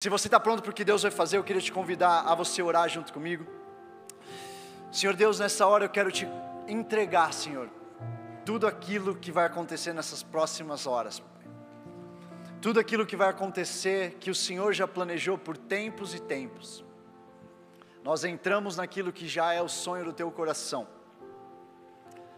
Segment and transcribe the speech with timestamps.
[0.00, 2.32] Se você está pronto para o que Deus vai fazer, eu queria te convidar a
[2.32, 3.44] você orar junto comigo.
[4.92, 6.24] Senhor Deus, nessa hora eu quero te
[6.68, 7.68] entregar, Senhor,
[8.46, 11.20] tudo aquilo que vai acontecer nessas próximas horas.
[12.62, 16.84] Tudo aquilo que vai acontecer, que o Senhor já planejou por tempos e tempos.
[18.04, 20.86] Nós entramos naquilo que já é o sonho do teu coração.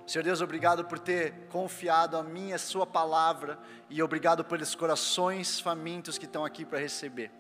[0.07, 3.59] Senhor Deus, obrigado por ter confiado a mim a Sua palavra
[3.91, 7.40] e obrigado pelos corações famintos que estão aqui para receber.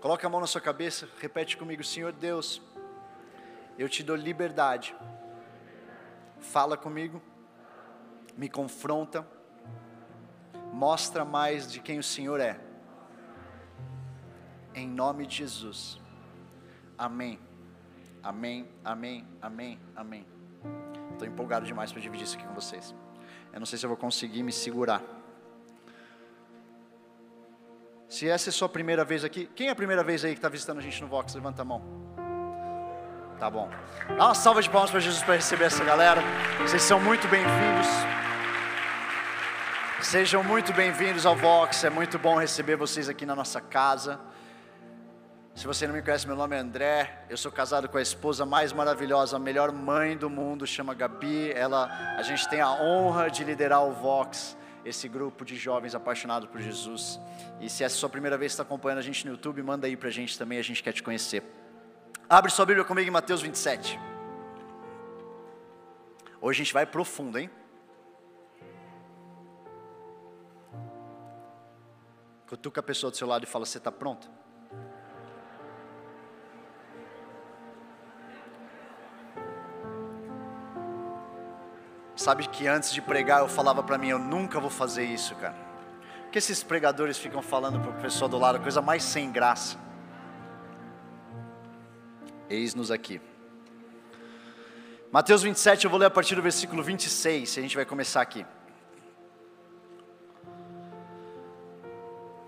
[0.00, 2.62] Coloca a mão na sua cabeça, repete comigo, Senhor Deus,
[3.78, 4.94] eu te dou liberdade.
[6.38, 7.20] Fala comigo,
[8.36, 9.26] me confronta,
[10.72, 12.60] mostra mais de quem o Senhor é.
[14.74, 15.98] Em nome de Jesus.
[16.98, 17.40] Amém.
[18.22, 20.26] Amém, amém, amém, amém.
[21.12, 22.94] Estou empolgado demais para dividir isso aqui com vocês.
[23.52, 25.02] Eu não sei se eu vou conseguir me segurar.
[28.08, 30.48] Se essa é sua primeira vez aqui, quem é a primeira vez aí que está
[30.48, 31.34] visitando a gente no Vox?
[31.34, 31.82] Levanta a mão.
[33.38, 33.68] Tá bom.
[34.16, 36.22] Dá uma salva de palmas para Jesus para receber essa galera.
[36.60, 37.86] Vocês são muito bem-vindos.
[40.00, 41.82] Sejam muito bem-vindos ao Vox.
[41.82, 44.20] É muito bom receber vocês aqui na nossa casa.
[45.56, 47.24] Se você não me conhece, meu nome é André.
[47.28, 51.50] Eu sou casado com a esposa mais maravilhosa, a melhor mãe do mundo, chama Gabi.
[51.50, 56.48] Ela, a gente tem a honra de liderar o Vox esse grupo de jovens apaixonados
[56.48, 57.18] por Jesus.
[57.60, 59.60] E se essa é a sua primeira vez que está acompanhando a gente no YouTube,
[59.62, 61.42] manda aí para a gente também, a gente quer te conhecer.
[62.28, 63.98] Abre sua Bíblia comigo em Mateus 27.
[66.40, 67.50] Hoje a gente vai profundo, hein?
[72.48, 74.30] Cutuca a pessoa do seu lado e fala: Você está pronto?
[82.16, 85.54] Sabe que antes de pregar eu falava para mim, eu nunca vou fazer isso, cara.
[86.22, 89.76] Porque esses pregadores ficam falando para o pessoal do lado, coisa mais sem graça.
[92.48, 93.20] Eis-nos aqui.
[95.12, 98.44] Mateus 27, eu vou ler a partir do versículo 26, a gente vai começar aqui.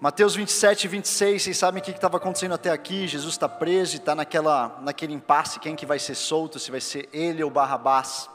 [0.00, 3.06] Mateus 27 26, vocês sabem o que estava acontecendo até aqui?
[3.06, 7.08] Jesus está preso e está naquele impasse: quem que vai ser solto, se vai ser
[7.12, 8.30] ele ou Barrabás.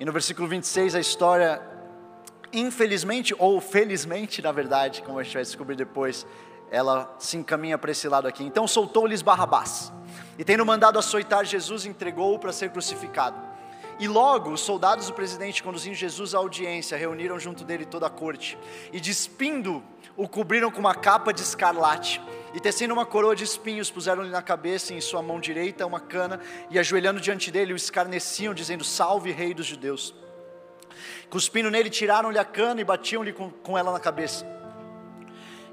[0.00, 1.60] E no versículo 26 a história,
[2.50, 6.26] infelizmente ou felizmente, na verdade, como a gente vai descobrir depois,
[6.70, 8.42] ela se encaminha para esse lado aqui.
[8.42, 9.92] Então soltou-lhes Barrabás,
[10.38, 13.36] e tendo mandado açoitar Jesus, entregou-o para ser crucificado.
[13.98, 18.10] E logo os soldados do presidente, conduzindo Jesus à audiência, reuniram junto dele toda a
[18.10, 18.56] corte,
[18.94, 19.82] e despindo,
[20.16, 22.22] o cobriram com uma capa de escarlate
[22.52, 26.00] e tecendo uma coroa de espinhos, puseram-lhe na cabeça e em sua mão direita uma
[26.00, 30.14] cana, e ajoelhando diante dele, o escarneciam, dizendo: Salve, Rei dos Judeus.
[31.28, 34.44] Cuspindo nele, tiraram-lhe a cana e batiam-lhe com, com ela na cabeça.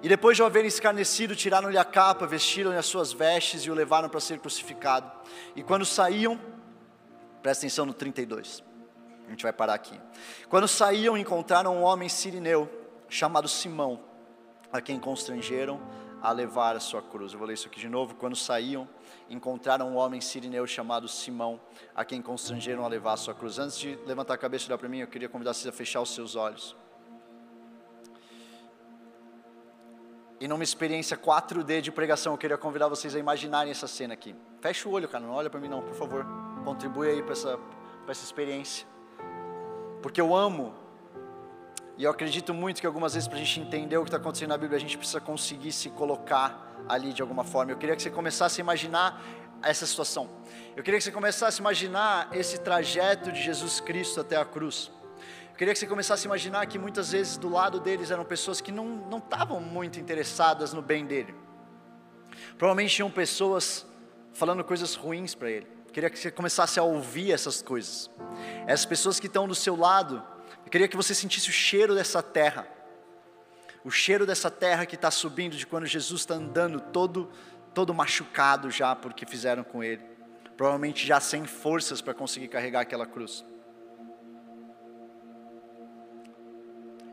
[0.04, 3.74] E depois de o haverem escarnecido, tiraram-lhe a capa, vestiram-lhe as suas vestes e o
[3.74, 5.12] levaram para ser crucificado.
[5.56, 6.40] E quando saíam,
[7.42, 8.64] presta atenção no 32,
[9.26, 10.00] a gente vai parar aqui.
[10.48, 12.70] Quando saíam, encontraram um homem sirineu,
[13.10, 14.00] chamado Simão,
[14.72, 15.82] a quem constrangeram
[16.22, 17.34] a levar a sua cruz.
[17.34, 18.16] Eu vou ler isso aqui de novo.
[18.16, 18.88] Quando saíam,
[19.30, 21.60] encontraram um homem sirineu chamado Simão,
[21.96, 23.60] a quem constrangeram a levar a sua cruz.
[23.60, 26.02] Antes de levantar a cabeça e olhar para mim, eu queria convidar vocês a fechar
[26.02, 26.76] os seus olhos.
[30.40, 34.36] E numa experiência 4D de pregação, eu queria convidar vocês a imaginarem essa cena aqui.
[34.62, 36.26] Fecha o olho, cara, não olha para mim não, por favor.
[36.64, 37.60] Contribui aí para essa,
[38.08, 38.88] essa experiência.
[40.02, 40.76] Porque eu amo
[41.98, 44.50] e eu acredito muito que algumas vezes, para a gente entender o que está acontecendo
[44.50, 47.72] na Bíblia, a gente precisa conseguir se colocar ali de alguma forma.
[47.72, 49.20] Eu queria que você começasse a imaginar
[49.64, 50.30] essa situação.
[50.76, 54.92] Eu queria que você começasse a imaginar esse trajeto de Jesus Cristo até a cruz.
[55.50, 58.62] Eu queria que você começasse a imaginar que muitas vezes do lado deles eram pessoas
[58.62, 61.34] que não, estavam muito interessadas no bem dele.
[62.60, 63.88] Provavelmente tinham pessoas
[64.34, 65.66] falando coisas ruins para ele.
[65.88, 68.08] Eu queria que você começasse a ouvir essas coisas.
[68.68, 70.24] Essas pessoas que estão do seu lado
[70.68, 72.68] eu queria que você sentisse o cheiro dessa terra,
[73.86, 77.32] o cheiro dessa terra que está subindo de quando Jesus está andando todo,
[77.74, 80.04] todo machucado já porque fizeram com ele,
[80.58, 83.46] provavelmente já sem forças para conseguir carregar aquela cruz.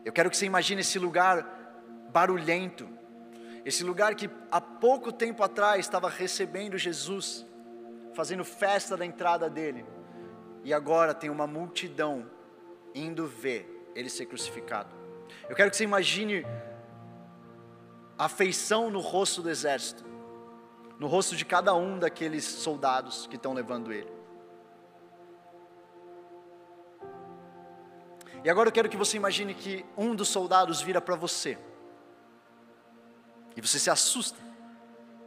[0.03, 1.47] Eu quero que você imagine esse lugar
[2.11, 2.89] barulhento,
[3.63, 7.45] esse lugar que há pouco tempo atrás estava recebendo Jesus,
[8.13, 9.85] fazendo festa da entrada dele,
[10.61, 12.34] e agora tem uma multidão
[12.95, 14.95] indo ver ele ser crucificado.
[15.49, 16.45] Eu quero que você imagine
[18.17, 20.03] a afeição no rosto do exército,
[20.97, 24.15] no rosto de cada um daqueles soldados que estão levando ele.
[28.43, 31.57] E agora eu quero que você imagine que um dos soldados vira para você.
[33.55, 34.39] E você se assusta.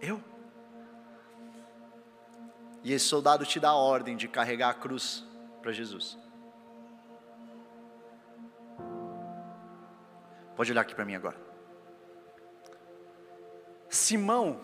[0.01, 0.23] Eu?
[2.85, 5.25] E esse soldado te dá a ordem de carregar a cruz
[5.61, 6.17] para Jesus.
[10.59, 11.37] Pode olhar aqui para mim agora.
[13.89, 14.61] Simão,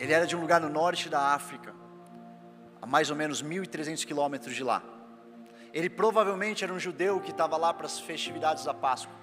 [0.00, 1.72] ele era de um lugar no norte da África,
[2.82, 4.82] a mais ou menos 1.300 quilômetros de lá.
[5.72, 9.14] Ele provavelmente era um judeu que estava lá para as festividades da Páscoa.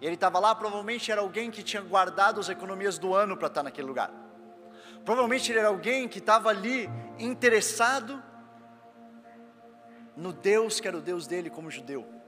[0.00, 3.62] Ele estava lá, provavelmente era alguém que tinha guardado as economias do ano para estar
[3.62, 4.10] naquele lugar.
[5.04, 6.88] Provavelmente ele era alguém que estava ali
[7.18, 8.22] interessado
[10.16, 12.23] no Deus que era o Deus dele como judeu.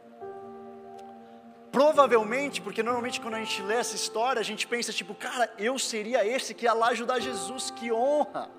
[1.76, 5.78] Provavelmente, porque normalmente quando a gente lê essa história, a gente pensa tipo, cara, eu
[5.78, 8.50] seria esse que ia lá ajudar Jesus, que honra.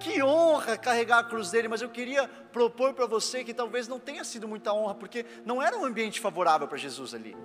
[0.00, 4.00] Que honra carregar a cruz dele, mas eu queria propor para você que talvez não
[4.00, 7.36] tenha sido muita honra, porque não era um ambiente favorável para Jesus ali.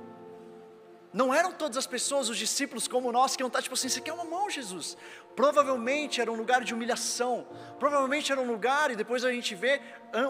[1.12, 4.00] Não eram todas as pessoas, os discípulos como nós, que iam estar tipo assim: você
[4.00, 4.96] quer uma mão, Jesus?
[5.36, 7.46] Provavelmente era um lugar de humilhação,
[7.78, 9.82] provavelmente era um lugar, e depois a gente vê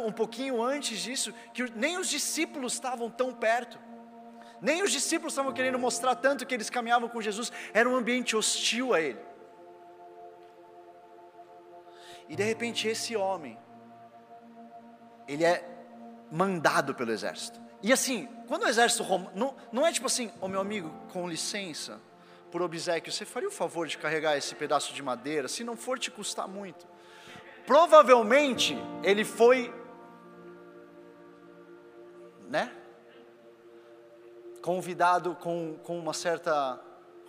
[0.03, 3.77] um pouquinho antes disso, que nem os discípulos estavam tão perto,
[4.61, 8.35] nem os discípulos estavam querendo mostrar tanto que eles caminhavam com Jesus, era um ambiente
[8.35, 9.19] hostil a ele.
[12.29, 13.57] E de repente esse homem,
[15.27, 15.67] ele é
[16.31, 17.59] mandado pelo exército.
[17.81, 20.93] E assim, quando o exército romano, não, não é tipo assim, ô oh, meu amigo,
[21.11, 21.99] com licença,
[22.51, 25.97] por obsequio, você faria o favor de carregar esse pedaço de madeira, se não for
[25.97, 26.85] te custar muito.
[27.65, 29.73] Provavelmente ele foi,
[32.47, 32.71] né?
[34.61, 36.79] Convidado com, com uma certa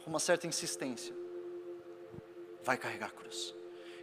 [0.07, 1.15] uma certa insistência.
[2.65, 3.55] Vai carregar a cruz.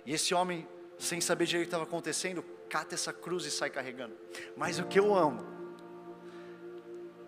[0.05, 0.67] E esse homem,
[0.97, 4.15] sem saber direito o que estava acontecendo, cata essa cruz e sai carregando.
[4.55, 5.45] Mas o que eu amo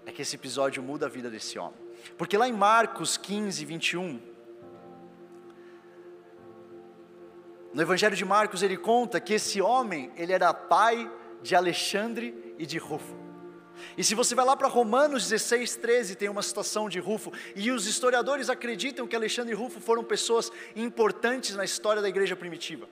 [0.05, 1.79] é que esse episódio muda a vida desse homem.
[2.17, 4.21] Porque lá em Marcos 15, 21,
[7.73, 11.09] no Evangelho de Marcos ele conta que esse homem, ele era pai
[11.41, 13.20] de Alexandre e de Rufo.
[13.97, 17.71] E se você vai lá para Romanos 16, 13, tem uma citação de Rufo, e
[17.71, 22.87] os historiadores acreditam que Alexandre e Rufo foram pessoas importantes na história da igreja primitiva.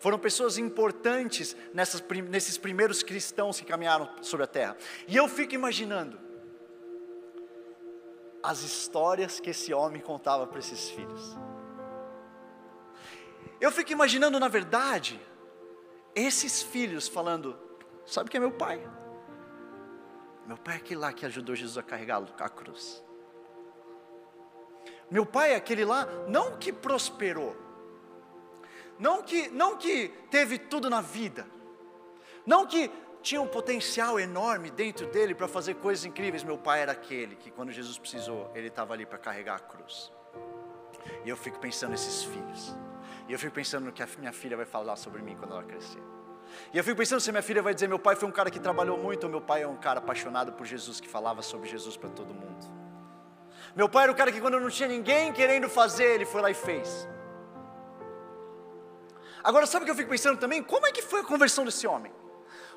[0.00, 4.76] Foram pessoas importantes nessas, nesses primeiros cristãos que caminharam sobre a terra.
[5.08, 6.18] E eu fico imaginando,
[8.42, 11.34] as histórias que esse homem contava para esses filhos.
[13.58, 15.18] Eu fico imaginando, na verdade,
[16.14, 17.58] esses filhos falando:
[18.04, 18.86] Sabe quem é meu pai?
[20.46, 23.02] Meu pai é aquele lá que ajudou Jesus a carregar a cruz.
[25.10, 27.56] Meu pai é aquele lá, não que prosperou,
[28.98, 31.46] não que, não que teve tudo na vida,
[32.46, 32.90] não que
[33.22, 36.44] tinha um potencial enorme dentro dele para fazer coisas incríveis.
[36.44, 40.12] Meu pai era aquele que, quando Jesus precisou, ele estava ali para carregar a cruz.
[41.24, 42.76] E eu fico pensando nesses filhos.
[43.26, 45.64] E eu fico pensando no que a minha filha vai falar sobre mim quando ela
[45.64, 46.02] crescer.
[46.72, 48.58] E eu fico pensando se minha filha vai dizer: meu pai foi um cara que
[48.58, 51.96] trabalhou muito, ou meu pai é um cara apaixonado por Jesus, que falava sobre Jesus
[51.96, 52.66] para todo mundo.
[53.74, 56.50] Meu pai era o cara que, quando não tinha ninguém querendo fazer, ele foi lá
[56.50, 57.08] e fez.
[59.42, 60.62] Agora, sabe o que eu fico pensando também?
[60.62, 62.12] Como é que foi a conversão desse homem?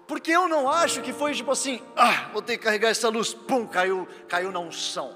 [0.07, 3.33] Porque eu não acho que foi tipo assim, ah, vou ter que carregar essa luz,
[3.33, 5.15] pum, caiu, caiu na unção.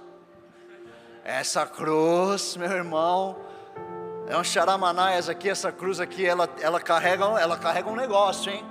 [1.24, 3.38] Essa cruz, meu irmão,
[4.28, 8.64] é um charamanaias aqui, essa cruz aqui, ela, ela, carrega, ela carrega um negócio, hein?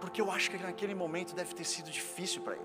[0.00, 2.64] Porque eu acho que naquele momento deve ter sido difícil para ele.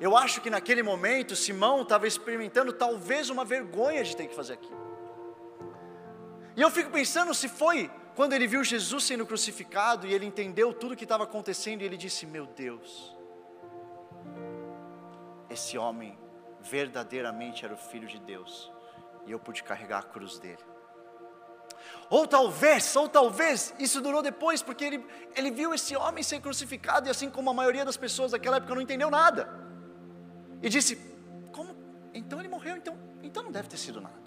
[0.00, 4.54] Eu acho que naquele momento Simão estava experimentando talvez uma vergonha de ter que fazer
[4.54, 4.80] aquilo.
[6.56, 10.72] E eu fico pensando se foi quando ele viu Jesus sendo crucificado e ele entendeu
[10.72, 13.16] tudo o que estava acontecendo, e ele disse: Meu Deus,
[15.48, 16.18] esse homem
[16.60, 18.70] verdadeiramente era o Filho de Deus,
[19.26, 20.64] e eu pude carregar a cruz dele.
[22.08, 27.06] Ou talvez, ou talvez, isso durou depois, porque ele, ele viu esse homem ser crucificado,
[27.06, 29.48] e assim como a maioria das pessoas daquela época não entendeu nada,
[30.62, 30.96] e disse:
[31.52, 31.74] Como?
[32.12, 34.20] Então ele morreu, então, então não deve ter sido nada.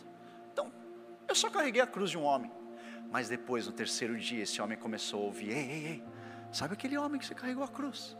[0.51, 0.71] Então,
[1.27, 2.51] eu só carreguei a cruz de um homem.
[3.11, 6.03] Mas depois, no terceiro dia, esse homem começou a ouvir: Ei, ei, ei,
[6.51, 8.17] sabe aquele homem que você carregou a cruz?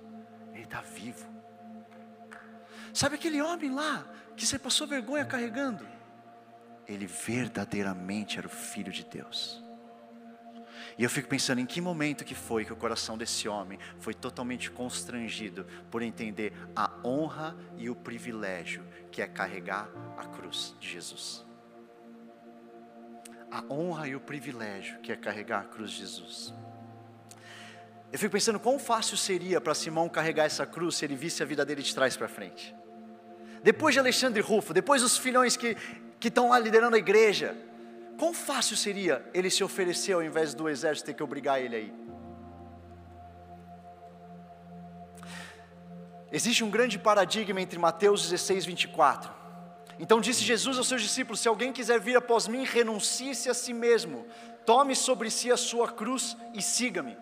[0.54, 1.26] Ele está vivo.
[2.94, 5.88] Sabe aquele homem lá que você passou vergonha carregando?
[6.88, 9.64] Ele verdadeiramente era o filho de Deus.
[10.98, 14.14] E eu fico pensando em que momento que foi que o coração desse homem foi
[14.14, 20.90] totalmente constrangido por entender a honra e o privilégio que é carregar a cruz de
[20.90, 21.44] Jesus
[23.54, 26.52] a honra e o privilégio que é carregar a cruz de Jesus.
[28.12, 31.46] Eu fico pensando quão fácil seria para Simão carregar essa cruz se ele visse a
[31.46, 32.76] vida dele de trás para frente.
[33.62, 35.78] depois de Alexandre Rufo, depois dos filhões que
[36.24, 37.54] que estão lá liderando a igreja,
[38.18, 41.94] quão fácil seria ele se oferecer ao invés do exército ter que obrigar ele aí?
[46.32, 49.34] Existe um grande paradigma entre Mateus 16, 24.
[50.00, 53.74] Então disse Jesus aos seus discípulos: Se alguém quiser vir após mim, renuncie-se a si
[53.74, 54.26] mesmo,
[54.66, 57.18] tome sobre si a sua cruz e siga-me.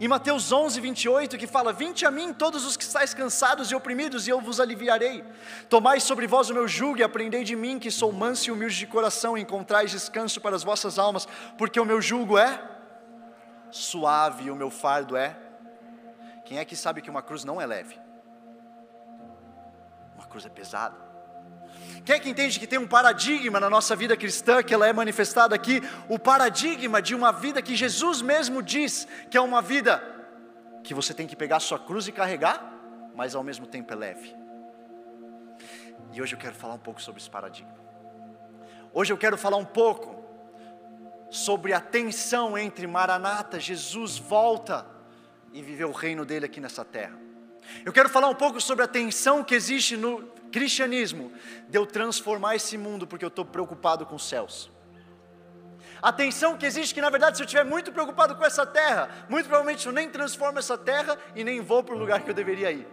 [0.00, 3.74] E Mateus 11, 28, que fala: Vinde a mim todos os que estáis cansados e
[3.74, 5.24] oprimidos, e eu vos aliviarei.
[5.68, 8.76] Tomai sobre vós o meu jugo e aprendei de mim, que sou manso e humilde
[8.76, 12.62] de coração, e encontrais descanso para as vossas almas, porque o meu jugo é
[13.70, 15.36] suave e o meu fardo é.
[16.44, 18.04] Quem é que sabe que uma cruz não é leve?
[20.34, 20.96] cruz é pesada.
[22.04, 24.92] Quem é que entende que tem um paradigma na nossa vida cristã, que ela é
[24.92, 30.02] manifestada aqui, o paradigma de uma vida que Jesus mesmo diz que é uma vida
[30.82, 32.62] que você tem que pegar a sua cruz e carregar,
[33.14, 34.36] mas ao mesmo tempo é leve.
[36.12, 37.74] E hoje eu quero falar um pouco sobre esse paradigma.
[38.92, 40.22] Hoje eu quero falar um pouco
[41.30, 44.86] sobre a tensão entre Maranata, Jesus volta
[45.52, 47.18] e viver o reino dele aqui nessa terra.
[47.84, 50.22] Eu quero falar um pouco sobre a tensão que existe no
[50.54, 51.32] cristianismo,
[51.68, 54.70] de eu transformar esse mundo porque eu estou preocupado com os céus.
[56.00, 59.26] A tensão que existe que, na verdade, se eu estiver muito preocupado com essa terra,
[59.28, 62.34] muito provavelmente eu nem transformo essa terra e nem vou para o lugar que eu
[62.34, 62.86] deveria ir.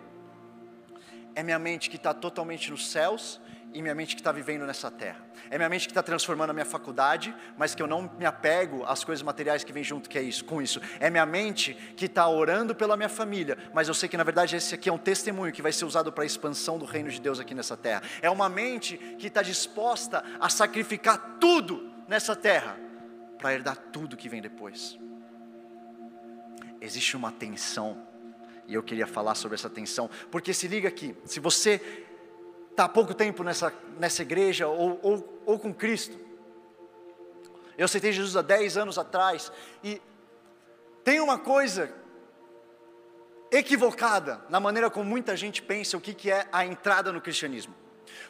[1.36, 3.40] É minha mente que está totalmente nos céus
[3.74, 5.24] e minha mente que está vivendo nessa terra.
[5.50, 8.84] É minha mente que está transformando a minha faculdade, mas que eu não me apego
[8.86, 10.82] às coisas materiais que vêm junto que é isso, com isso.
[11.00, 14.56] É minha mente que está orando pela minha família, mas eu sei que na verdade
[14.56, 17.22] esse aqui é um testemunho que vai ser usado para a expansão do reino de
[17.22, 18.04] Deus aqui nessa terra.
[18.22, 22.78] É uma mente que está disposta a sacrificar tudo nessa terra
[23.38, 25.00] para herdar tudo que vem depois.
[26.82, 28.06] Existe uma tensão
[28.68, 32.08] e eu queria falar sobre essa tensão, porque se liga aqui, se você
[32.82, 36.20] está há pouco tempo nessa, nessa igreja ou, ou, ou com Cristo.
[37.78, 39.52] Eu aceitei Jesus há 10 anos atrás
[39.84, 40.02] e
[41.04, 41.94] tem uma coisa
[43.52, 47.76] equivocada na maneira como muita gente pensa o que, que é a entrada no cristianismo.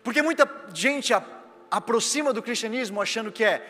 [0.03, 1.23] Porque muita gente a,
[1.69, 3.65] aproxima do cristianismo achando que é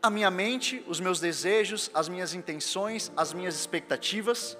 [0.00, 4.56] a minha mente, os meus desejos, as minhas intenções, as minhas expectativas,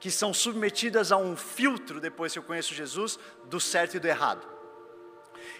[0.00, 4.08] que são submetidas a um filtro depois que eu conheço Jesus, do certo e do
[4.08, 4.55] errado.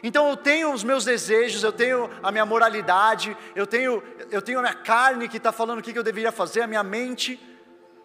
[0.02, 4.59] Então eu tenho os meus desejos, eu tenho a minha moralidade, eu tenho, eu tenho
[4.59, 7.40] a minha carne que está falando o que eu deveria fazer, a minha mente,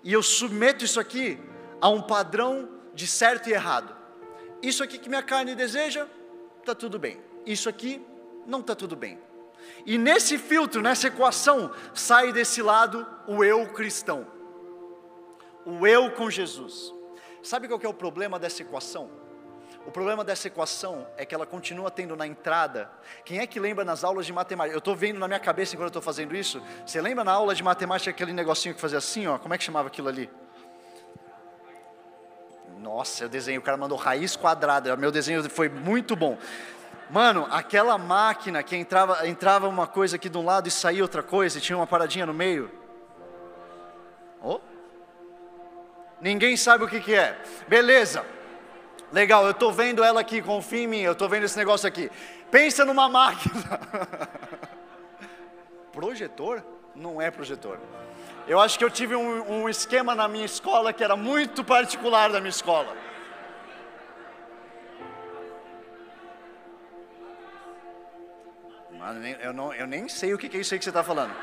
[0.04, 1.40] e eu submeto isso aqui
[1.80, 3.96] a um padrão de certo e errado.
[4.62, 6.08] Isso aqui que minha carne deseja,
[6.60, 7.20] está tudo bem.
[7.46, 8.06] Isso aqui
[8.46, 9.20] não está tudo bem.
[9.86, 14.28] E nesse filtro, nessa equação, sai desse lado o eu cristão,
[15.66, 16.94] o eu com Jesus.
[17.42, 19.10] Sabe qual é o problema dessa equação?
[19.86, 22.90] O problema dessa equação é que ela continua tendo na entrada.
[23.26, 24.76] Quem é que lembra nas aulas de matemática?
[24.76, 26.62] Eu estou vendo na minha cabeça enquanto eu estou fazendo isso.
[26.86, 29.38] Você lembra na aula de matemática aquele negocinho que fazia assim, ó?
[29.40, 30.30] Como é que chamava aquilo ali?
[32.78, 34.96] Nossa, eu desenho, o cara mandou raiz quadrada.
[34.96, 36.38] Meu desenho foi muito bom.
[37.10, 41.22] Mano, aquela máquina que entrava, entrava uma coisa aqui de um lado e saía outra
[41.22, 42.72] coisa, e tinha uma paradinha no meio.
[44.42, 44.60] Oh.
[46.22, 47.38] Ninguém sabe o que, que é.
[47.68, 48.24] Beleza.
[49.12, 52.10] Legal, eu estou vendo ela aqui, confia em mim, eu estou vendo esse negócio aqui.
[52.50, 53.80] Pensa numa máquina.
[55.92, 56.64] projetor?
[56.96, 57.78] Não é projetor.
[58.48, 62.32] Eu acho que eu tive um, um esquema na minha escola que era muito particular
[62.32, 62.96] da minha escola.
[68.92, 71.34] Mano, eu, não, eu nem sei o que é isso aí que você está falando.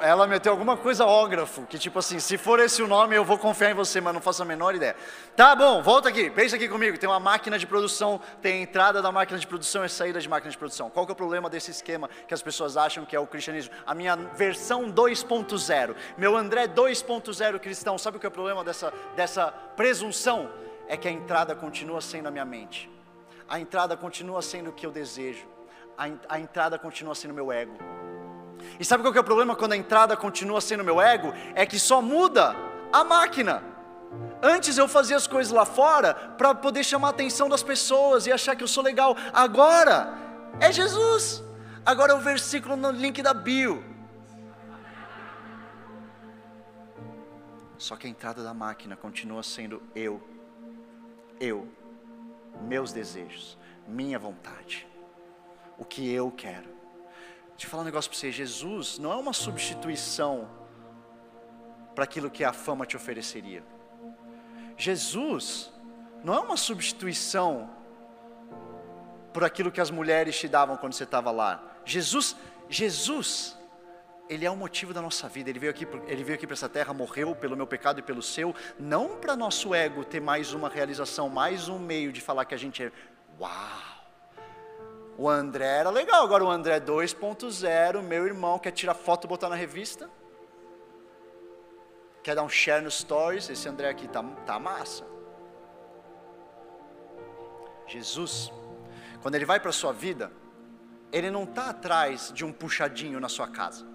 [0.00, 3.36] Ela meteu alguma coisa ógrafo, que tipo assim, se for esse o nome eu vou
[3.36, 4.94] confiar em você, mas não faço a menor ideia.
[5.34, 9.02] Tá bom, volta aqui, pensa aqui comigo, tem uma máquina de produção, tem a entrada
[9.02, 10.88] da máquina de produção e a saída de máquina de produção.
[10.88, 13.74] Qual que é o problema desse esquema que as pessoas acham que é o cristianismo?
[13.84, 18.92] A minha versão 2.0, meu André 2.0 cristão, sabe o que é o problema dessa,
[19.16, 20.48] dessa presunção?
[20.86, 22.88] É que a entrada continua sendo a minha mente,
[23.48, 25.48] a entrada continua sendo o que eu desejo,
[25.98, 27.76] a, a entrada continua sendo o meu ego.
[28.78, 31.32] E sabe qual que é o problema quando a entrada continua sendo meu ego?
[31.54, 32.54] É que só muda
[32.92, 33.62] a máquina.
[34.42, 38.32] Antes eu fazia as coisas lá fora para poder chamar a atenção das pessoas e
[38.32, 39.16] achar que eu sou legal.
[39.32, 40.12] Agora
[40.60, 41.42] é Jesus.
[41.84, 43.82] Agora é o versículo no link da bio.
[47.78, 50.20] Só que a entrada da máquina continua sendo eu,
[51.38, 51.68] eu,
[52.62, 54.86] meus desejos, minha vontade,
[55.78, 56.75] o que eu quero.
[57.56, 60.48] Deixa eu falar um negócio para você: Jesus não é uma substituição
[61.94, 63.64] para aquilo que a fama te ofereceria.
[64.76, 65.72] Jesus
[66.22, 67.70] não é uma substituição
[69.32, 71.62] por aquilo que as mulheres te davam quando você estava lá.
[71.82, 72.36] Jesus,
[72.68, 73.56] Jesus,
[74.28, 75.48] ele é o motivo da nossa vida.
[75.48, 78.22] Ele veio aqui, ele veio aqui para essa terra, morreu pelo meu pecado e pelo
[78.22, 82.54] seu, não para nosso ego ter mais uma realização, mais um meio de falar que
[82.54, 82.92] a gente é
[83.40, 83.95] uau.
[85.18, 89.48] O André era legal, agora o André 2.0, meu irmão, quer tirar foto e botar
[89.48, 90.10] na revista?
[92.22, 93.48] Quer dar um share no stories?
[93.48, 95.04] Esse André aqui tá, tá massa.
[97.86, 98.52] Jesus,
[99.22, 100.30] quando ele vai para a sua vida,
[101.12, 103.86] ele não está atrás de um puxadinho na sua casa.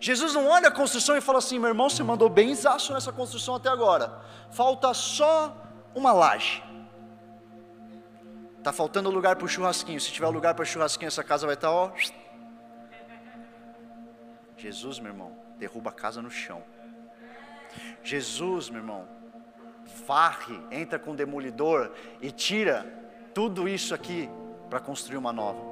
[0.00, 3.12] Jesus não olha a construção e fala assim: meu irmão, você mandou bem exaço nessa
[3.12, 5.56] construção até agora, falta só
[5.94, 6.62] uma laje.
[8.68, 9.98] Está faltando lugar para o churrasquinho.
[9.98, 11.90] Se tiver lugar para churrasquinho, essa casa vai estar, tá, ó.
[14.58, 16.62] Jesus, meu irmão, derruba a casa no chão.
[18.04, 19.08] Jesus, meu irmão,
[20.06, 22.84] varre, entra com o demolidor e tira
[23.32, 24.28] tudo isso aqui
[24.68, 25.62] para construir uma nova.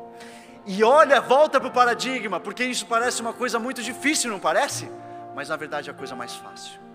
[0.65, 4.91] E olha, volta para o paradigma, porque isso parece uma coisa muito difícil, não parece?
[5.35, 6.86] Mas na verdade é a coisa mais fácil.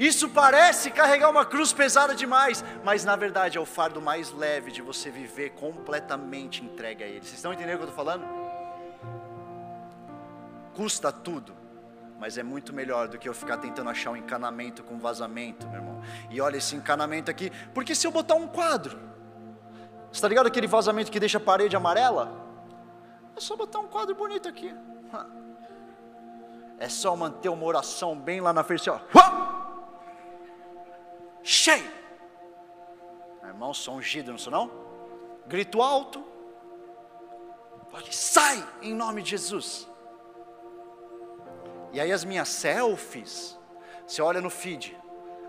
[0.00, 4.72] Isso parece carregar uma cruz pesada demais, mas na verdade é o fardo mais leve
[4.72, 7.20] de você viver completamente entregue a Ele.
[7.20, 8.24] Vocês estão entendendo o que eu estou falando?
[10.74, 11.54] Custa tudo,
[12.18, 15.80] mas é muito melhor do que eu ficar tentando achar um encanamento com vazamento, meu
[15.80, 16.02] irmão.
[16.30, 18.98] E olha esse encanamento aqui, porque se eu botar um quadro,
[20.10, 22.32] está ligado aquele vazamento que deixa a parede amarela?
[23.36, 24.74] É só botar um quadro bonito aqui.
[26.78, 28.98] É só manter uma oração bem lá na frente, ó
[31.42, 31.90] cheio.
[33.42, 34.70] Irmão, sou ungido, não sou não?
[35.46, 36.24] Grito alto.
[37.90, 39.88] Pode, sai em nome de Jesus.
[41.92, 43.58] E aí as minhas selfies,
[44.06, 44.96] você olha no feed.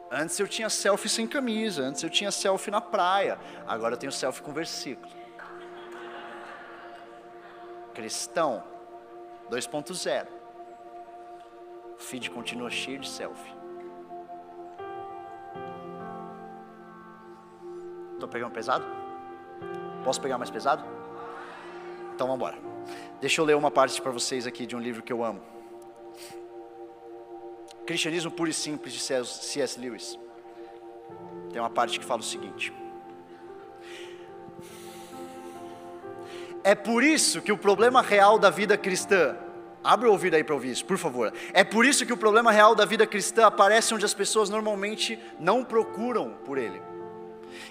[0.09, 4.11] Antes eu tinha selfie sem camisa, antes eu tinha selfie na praia, agora eu tenho
[4.11, 5.11] selfie com versículo.
[7.93, 8.63] Cristão
[9.49, 10.27] 2.0.
[11.95, 13.60] O feed continua cheio de selfie.
[18.21, 18.85] Estou pegando pesado?
[20.03, 20.85] Posso pegar mais pesado?
[22.13, 22.55] Então vamos embora.
[23.19, 25.41] Deixa eu ler uma parte para vocês aqui de um livro que eu amo.
[27.83, 29.79] Cristianismo Puro e Simples de C.S.
[29.79, 30.19] Lewis.
[31.51, 32.71] Tem uma parte que fala o seguinte:
[36.63, 39.35] É por isso que o problema real da vida cristã
[39.83, 41.33] Abre o ouvido aí para ouvir isso, por favor.
[41.53, 45.17] É por isso que o problema real da vida cristã aparece onde as pessoas normalmente
[45.39, 46.90] não procuram por ele.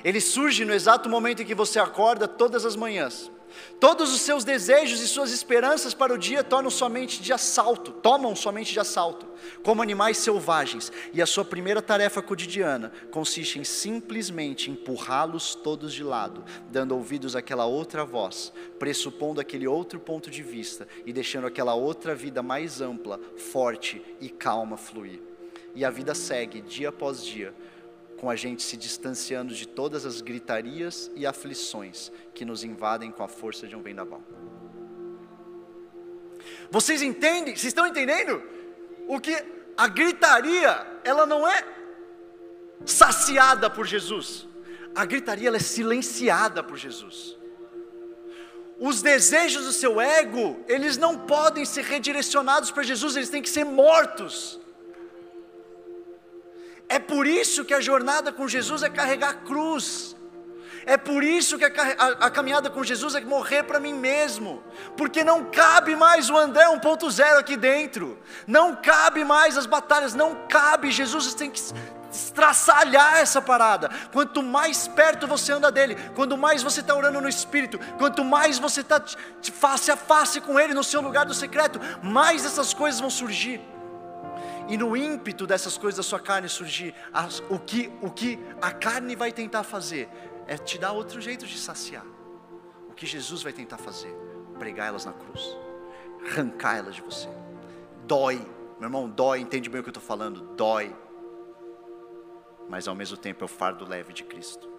[0.05, 3.31] Ele surge no exato momento em que você acorda todas as manhãs.
[3.79, 7.93] Todos os seus desejos e suas esperanças para o dia tornam sua mente de assalto,
[7.93, 9.27] tomam sua mente de assalto,
[9.63, 16.05] como animais selvagens, e a sua primeira tarefa cotidiana consiste em simplesmente empurrá-los todos de
[16.05, 21.75] lado, dando ouvidos àquela outra voz, pressupondo aquele outro ponto de vista e deixando aquela
[21.75, 25.21] outra vida mais ampla, forte e calma fluir.
[25.75, 27.55] E a vida segue dia após dia,
[28.21, 33.23] com a gente se distanciando de todas as gritarias e aflições que nos invadem com
[33.23, 34.23] a força de um vendaval.
[36.71, 37.57] Vocês entendem?
[37.57, 38.43] Vocês estão entendendo?
[39.09, 39.35] O que
[39.75, 41.65] a gritaria, ela não é
[42.85, 44.47] saciada por Jesus.
[44.95, 47.39] A gritaria ela é silenciada por Jesus.
[48.79, 53.49] Os desejos do seu ego, eles não podem ser redirecionados para Jesus, eles têm que
[53.49, 54.61] ser mortos.
[56.91, 60.17] É por isso que a jornada com Jesus é carregar a cruz.
[60.85, 61.69] É por isso que a,
[62.19, 64.61] a, caminhada com Jesus é morrer para mim mesmo,
[64.97, 70.35] porque não cabe mais o André 1.0 aqui dentro, não cabe mais as batalhas, não
[70.49, 70.91] cabe.
[70.91, 71.61] Jesus tem que
[72.11, 73.89] estraçalhar essa parada.
[74.13, 78.59] Quanto mais perto você anda dele, quanto mais você está orando no Espírito, quanto mais
[78.59, 79.01] você está
[79.53, 83.61] face a face com ele no seu lugar do secreto, mais essas coisas vão surgir
[84.71, 88.71] e no ímpeto dessas coisas da sua carne surgir, as, o, que, o que a
[88.71, 90.09] carne vai tentar fazer
[90.47, 92.07] é te dar outro jeito de saciar.
[92.89, 94.15] O que Jesus vai tentar fazer?
[94.61, 95.59] Pregar elas na cruz,
[96.25, 97.29] arrancar elas de você.
[98.07, 98.37] Dói,
[98.79, 100.41] meu irmão, dói, entende bem o que eu estou falando?
[100.55, 100.95] Dói,
[102.69, 104.71] mas ao mesmo tempo é o fardo leve de Cristo.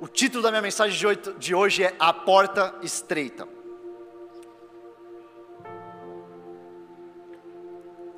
[0.00, 0.98] O título da minha mensagem
[1.38, 3.46] de hoje é A Porta Estreita.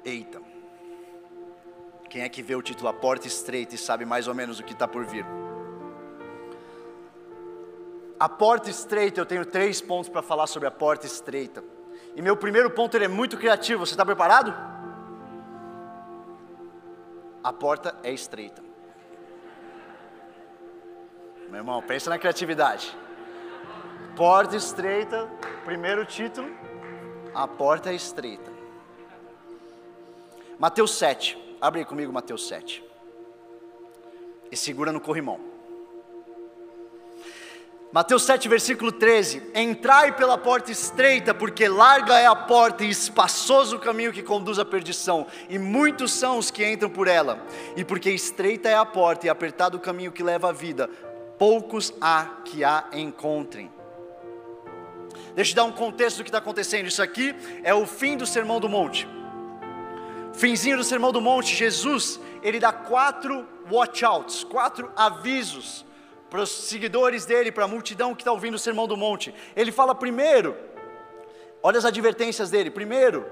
[0.09, 0.41] Eita.
[2.09, 4.65] Quem é que vê o título A Porta Estreita e sabe mais ou menos o
[4.65, 5.27] que está por vir?
[8.19, 11.63] A porta estreita, eu tenho três pontos para falar sobre a porta estreita.
[12.17, 13.87] E meu primeiro ponto ele é muito criativo.
[13.87, 14.53] Você está preparado?
[17.43, 18.63] a porta é estreita.
[21.49, 22.95] Meu irmão, pensa na criatividade.
[24.15, 25.27] Porta estreita,
[25.65, 26.51] primeiro título,
[27.35, 28.58] a porta é estreita.
[30.59, 32.85] Mateus 7, abre aí comigo Mateus 7.
[34.51, 35.39] E segura no corrimão.
[37.93, 43.77] Mateus 7, versículo 13: Entrai pela porta estreita, porque larga é a porta e espaçoso
[43.77, 47.41] o caminho que conduz à perdição, e muitos são os que entram por ela.
[47.77, 50.91] E porque estreita é a porta e apertado o caminho que leva à vida,
[51.39, 53.71] poucos há que a encontrem.
[55.37, 56.87] Deixa eu dar um contexto do que está acontecendo.
[56.87, 59.18] Isso aqui é o fim do Sermão do Monte.
[60.39, 65.85] Finzinho do Sermão do Monte, Jesus, ele dá quatro watch-outs, quatro avisos
[66.31, 69.35] para os seguidores dele, para a multidão que está ouvindo o Sermão do Monte.
[69.57, 70.57] Ele fala primeiro,
[71.61, 72.71] olha as advertências dele.
[72.71, 73.27] Primeiro,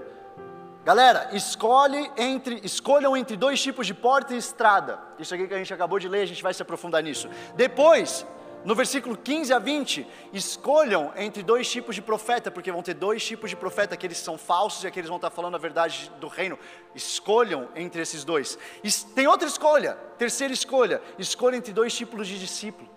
[0.84, 4.98] galera, escolhe entre, escolham entre dois tipos de porta e estrada.
[5.16, 7.28] Isso aqui que a gente acabou de ler, a gente vai se aprofundar nisso.
[7.54, 8.26] Depois,
[8.66, 13.24] no versículo 15 a 20, escolham entre dois tipos de profeta, porque vão ter dois
[13.24, 16.10] tipos de profeta, aqueles que são falsos e aqueles que vão estar falando a verdade
[16.18, 16.58] do reino.
[16.92, 18.58] Escolham entre esses dois.
[18.82, 22.90] E tem outra escolha, terceira escolha: escolha entre dois tipos de discípulo.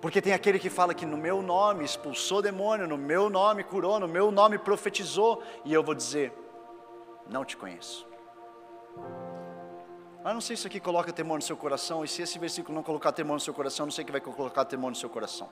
[0.00, 4.00] Porque tem aquele que fala que no meu nome expulsou demônio, no meu nome curou,
[4.00, 6.32] no meu nome profetizou, e eu vou dizer:
[7.28, 8.07] não te conheço.
[10.28, 12.74] Ah, não sei se isso aqui coloca temor no seu coração, e se esse versículo
[12.74, 15.48] não colocar temor no seu coração, não sei que vai colocar temor no seu coração.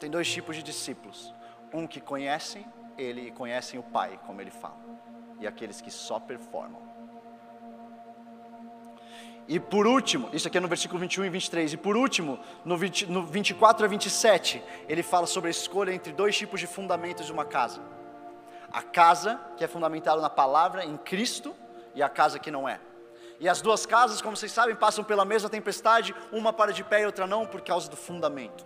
[0.00, 1.32] Tem dois tipos de discípulos:
[1.72, 2.66] um que conhecem
[2.98, 4.80] ele e conhecem o Pai, como ele fala,
[5.38, 6.82] e aqueles que só performam.
[9.46, 12.76] E por último, isso aqui é no versículo 21 e 23, e por último, no,
[12.76, 17.26] 20, no 24 a 27, ele fala sobre a escolha entre dois tipos de fundamentos
[17.26, 17.80] de uma casa:
[18.72, 21.54] a casa que é fundamentada na palavra, em Cristo,
[21.94, 22.80] e a casa que não é.
[23.42, 27.02] E as duas casas, como vocês sabem, passam pela mesma tempestade, uma para de pé
[27.02, 28.64] e outra não, por causa do fundamento.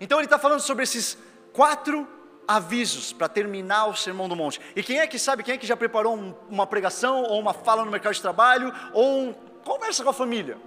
[0.00, 1.18] Então ele está falando sobre esses
[1.52, 2.06] quatro
[2.46, 4.60] avisos para terminar o Sermão do Monte.
[4.76, 7.52] E quem é que sabe, quem é que já preparou um, uma pregação, ou uma
[7.52, 9.32] fala no mercado de trabalho, ou um,
[9.64, 10.58] conversa com a família?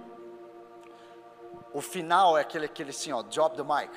[1.72, 3.90] O final é aquele, aquele assim, ó, drop the mic.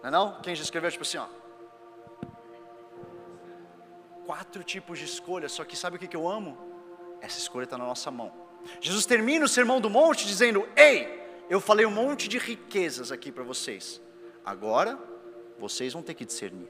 [0.00, 0.40] Não é não?
[0.42, 1.26] Quem já escreveu, tipo assim, ó.
[4.24, 6.71] Quatro tipos de escolha, só que sabe o que, que eu amo?
[7.22, 8.32] Essa escolha está na nossa mão.
[8.80, 13.30] Jesus termina o sermão do monte dizendo: Ei, eu falei um monte de riquezas aqui
[13.30, 14.02] para vocês.
[14.44, 14.98] Agora,
[15.58, 16.68] vocês vão ter que discernir.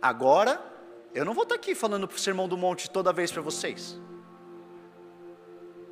[0.00, 0.62] Agora,
[1.12, 4.00] eu não vou estar tá aqui falando o sermão do monte toda vez para vocês.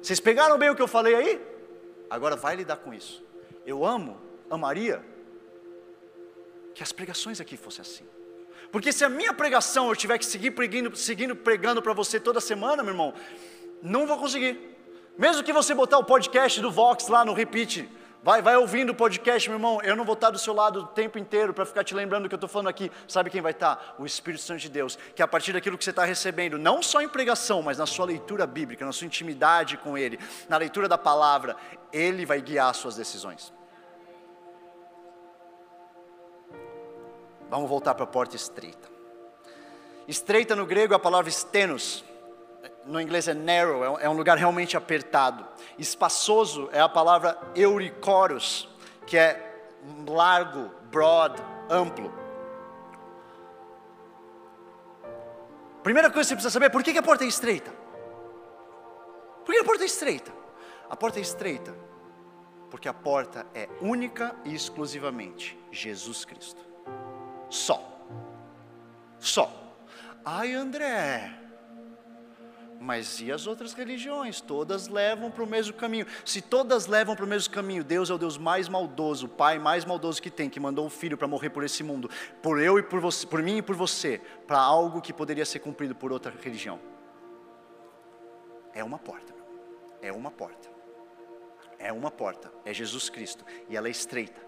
[0.01, 1.41] Vocês pegaram bem o que eu falei aí?
[2.09, 3.25] Agora vai lidar com isso.
[3.67, 5.05] Eu amo, amaria
[6.75, 8.05] que as pregações aqui fossem assim.
[8.71, 10.53] Porque se a minha pregação eu tiver que seguir
[10.95, 13.15] seguindo pregando para você toda semana, meu irmão,
[13.83, 14.73] não vou conseguir.
[15.19, 17.89] Mesmo que você botar o podcast do Vox lá no repeat,
[18.23, 19.81] vai, vai ouvindo o podcast, meu irmão.
[19.83, 22.29] Eu não vou estar do seu lado o tempo inteiro para ficar te lembrando do
[22.29, 22.91] que eu estou falando aqui.
[23.07, 23.97] Sabe quem vai estar?
[23.99, 27.03] O Espírito Santo de Deus, que a partir daquilo que você está recebendo, não só
[27.03, 30.19] em pregação, mas na sua leitura bíblica, na sua intimidade com Ele,
[30.49, 31.57] na leitura da palavra,
[31.93, 33.53] Ele vai guiar as suas decisões.
[37.51, 38.91] Vamos voltar para a porta estreita.
[40.09, 42.03] Estreita no grego é a palavra stenos
[42.87, 45.47] no inglês é narrow, é, é um lugar realmente apertado.
[45.79, 48.69] Espaçoso é a palavra euricoros,
[49.07, 49.71] que é
[50.07, 52.13] largo, broad, amplo.
[55.83, 57.73] Primeira coisa que você precisa saber é por que a porta é estreita?
[59.45, 60.33] Por que a porta é estreita?
[60.89, 61.75] A porta é estreita
[62.73, 66.63] porque a porta é única e exclusivamente Jesus Cristo.
[67.51, 68.07] Só.
[69.21, 69.53] Só.
[70.25, 71.42] Ai, André,
[72.83, 74.41] mas e as outras religiões?
[74.41, 76.05] Todas levam para o mesmo caminho.
[76.25, 79.59] Se todas levam para o mesmo caminho, Deus é o Deus mais maldoso, o Pai
[79.59, 82.11] mais maldoso que tem, que mandou um filho para morrer por esse mundo,
[82.43, 85.61] por eu e por você, por mim e por você, para algo que poderia ser
[85.61, 86.81] cumprido por outra religião.
[88.75, 89.33] É uma porta.
[90.01, 90.69] É uma porta.
[91.79, 92.53] É uma porta.
[92.65, 93.45] É Jesus Cristo.
[93.69, 94.41] E ela é estreita.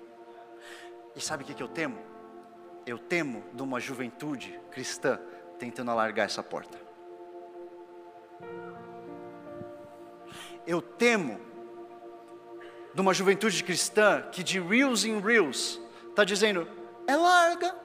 [1.15, 1.99] E sabe o que eu temo?
[2.85, 5.21] Eu temo de uma juventude cristã
[5.59, 6.94] tentando alargar essa porta.
[10.67, 11.41] Eu temo
[12.93, 16.69] de uma juventude cristã que de reels em reels está dizendo,
[17.07, 17.77] é larga,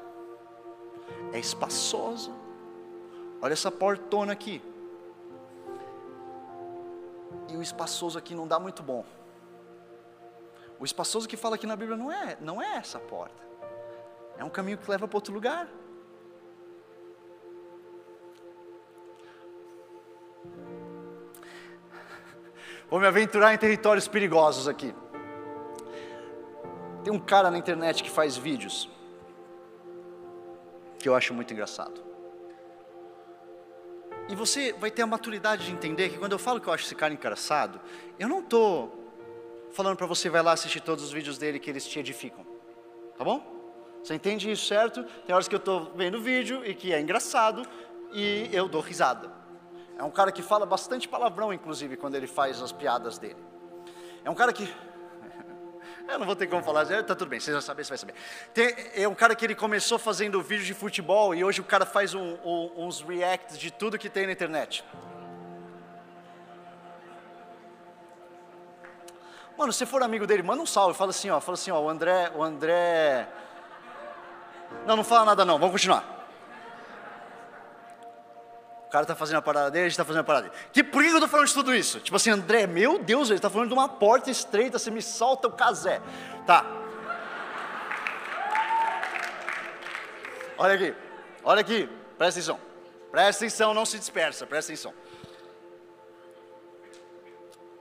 [1.34, 2.32] é espaçosa,
[3.42, 4.62] olha essa portona aqui.
[7.50, 9.04] E o espaçoso aqui não dá muito bom.
[10.80, 13.44] O espaçoso que fala aqui na Bíblia não é, não é essa porta.
[14.38, 15.68] É um caminho que leva para outro lugar.
[22.90, 24.96] Vou me aventurar em territórios perigosos aqui.
[27.04, 28.90] Tem um cara na internet que faz vídeos
[30.98, 32.04] que eu acho muito engraçado.
[34.28, 36.86] E você vai ter a maturidade de entender que quando eu falo que eu acho
[36.86, 37.80] esse cara engraçado,
[38.20, 39.14] eu não estou
[39.72, 42.46] falando para você vai lá assistir todos os vídeos dele que eles te edificam.
[43.18, 43.42] Tá bom?
[44.04, 45.04] Você entende isso, certo?
[45.26, 47.64] Tem horas que eu estou vendo vídeo e que é engraçado
[48.12, 49.39] e eu dou risada.
[50.00, 53.36] É um cara que fala bastante palavrão, inclusive, quando ele faz as piadas dele.
[54.24, 54.74] É um cara que.
[56.08, 58.16] Eu não vou ter como falar, tá tudo bem, você já sabe, você vai saber.
[58.54, 61.86] Tem, é um cara que ele começou fazendo vídeo de futebol e hoje o cara
[61.86, 64.86] faz um, um, uns reacts de tudo que tem na internet.
[69.58, 71.90] Mano, se for amigo dele, manda um salve, fala assim, ó, fala assim, ó, o
[71.90, 73.28] André, o André.
[74.88, 76.19] Não, não fala nada não, vamos continuar.
[78.90, 80.60] O cara está fazendo a parada dele, a gente está fazendo a parada dele.
[80.74, 82.00] Que, por que eu estou falando de tudo isso?
[82.00, 85.48] Tipo assim, André, meu Deus, ele está falando de uma porta estreita, você me solta
[85.48, 86.02] o casé.
[86.48, 86.66] Tá.
[90.58, 90.96] Olha aqui,
[91.44, 92.60] olha aqui, presta atenção.
[93.12, 94.92] Presta atenção, não se dispersa, presta atenção.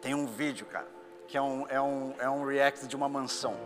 [0.03, 0.88] Tem um vídeo, cara,
[1.27, 3.57] que é um, é um, é um react de uma mansão.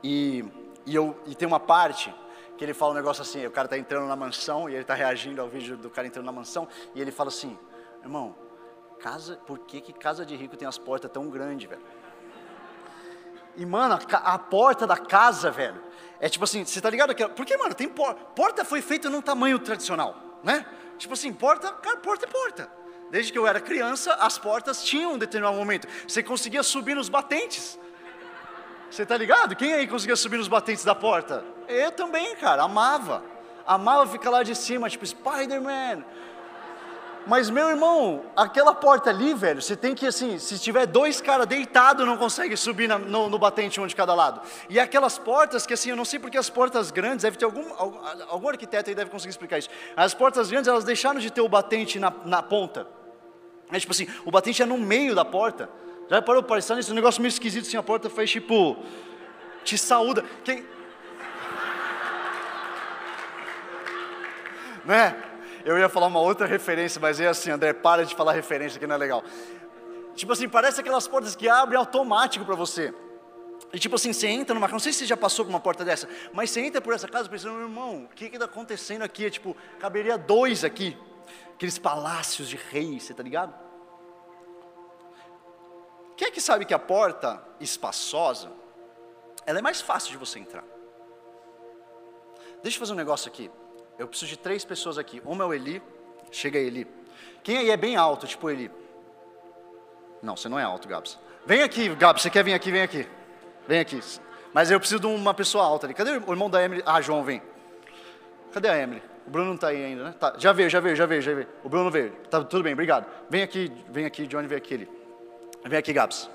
[0.00, 0.44] E,
[0.86, 2.14] e, eu, e tem uma parte
[2.56, 4.94] que ele fala um negócio assim, o cara está entrando na mansão e ele está
[4.94, 7.58] reagindo ao vídeo do cara entrando na mansão e ele fala assim,
[8.02, 8.34] irmão,
[9.00, 11.82] casa, por que, que casa de rico tem as portas tão grandes, velho?
[13.56, 15.80] E mano, a, porta da casa, velho,
[16.18, 17.14] é tipo assim, você tá ligado?
[17.14, 20.66] Que, porque, mano, tem porta, porta foi feita num tamanho tradicional, né?
[20.98, 22.70] Tipo assim, porta, cara, porta é porta.
[23.10, 25.86] Desde que eu era criança, as portas tinham um determinado momento.
[26.08, 27.78] Você conseguia subir nos batentes.
[28.90, 29.56] Você tá ligado?
[29.56, 31.44] Quem aí conseguia subir nos batentes da porta?
[31.68, 33.22] Eu também, cara, amava.
[33.66, 36.04] Amava ficar lá de cima, tipo Spider-Man.
[37.26, 41.46] Mas, meu irmão, aquela porta ali, velho, você tem que, assim, se tiver dois caras
[41.46, 44.42] deitados, não consegue subir na, no, no, batente um de cada lado.
[44.68, 47.64] E aquelas portas que, assim, eu não sei porque as portas grandes, deve ter algum,
[48.28, 49.70] algum, arquiteto aí deve conseguir explicar isso.
[49.96, 52.86] As portas grandes, elas deixaram de ter o batente na, na ponta.
[53.72, 55.70] É tipo assim, o batente é no meio da porta.
[56.08, 56.92] Já parou para pensar nisso?
[56.92, 58.76] Um negócio meio esquisito assim, a porta fez tipo,
[59.64, 60.24] te saúda.
[60.44, 60.64] Quem...
[64.84, 65.16] Né?
[65.64, 68.86] Eu ia falar uma outra referência, mas é assim, André, para de falar referência que
[68.86, 69.24] não é legal.
[70.14, 72.92] Tipo assim, parece aquelas portas que abrem automático para você.
[73.72, 75.58] E tipo assim, você entra numa casa, não sei se você já passou por uma
[75.58, 79.02] porta dessa, mas você entra por essa casa pensando, meu irmão, o que está acontecendo
[79.02, 79.24] aqui?
[79.24, 80.96] É tipo, caberia dois aqui.
[81.54, 83.63] Aqueles palácios de reis, você tá ligado?
[86.16, 88.50] Quem é que sabe que a porta espaçosa,
[89.46, 90.64] ela é mais fácil de você entrar?
[92.62, 93.50] Deixa eu fazer um negócio aqui.
[93.98, 95.20] Eu preciso de três pessoas aqui.
[95.24, 95.82] Uma é o Eli.
[96.30, 96.86] Chega aí, Eli.
[97.42, 98.70] Quem aí é bem alto, tipo Eli?
[100.22, 101.18] Não, você não é alto, Gabs.
[101.44, 102.22] Vem aqui, Gabs.
[102.22, 102.70] Você quer vir aqui?
[102.70, 103.08] Vem aqui.
[103.68, 104.00] Vem aqui.
[104.52, 105.94] Mas eu preciso de uma pessoa alta ali.
[105.94, 106.82] Cadê o irmão da Emily?
[106.86, 107.42] Ah, João, vem.
[108.52, 109.02] Cadê a Emily?
[109.26, 110.14] O Bruno não está aí ainda, né?
[110.18, 110.34] Tá.
[110.38, 111.48] Já veio, já veio, já veio, já veio.
[111.62, 112.12] O Bruno veio.
[112.30, 113.06] Tá tudo bem, obrigado.
[113.28, 114.74] Vem aqui, vem aqui, Johnny, vem aqui.
[114.74, 115.03] Ele.
[115.64, 116.30] Vem aqui, Gabs.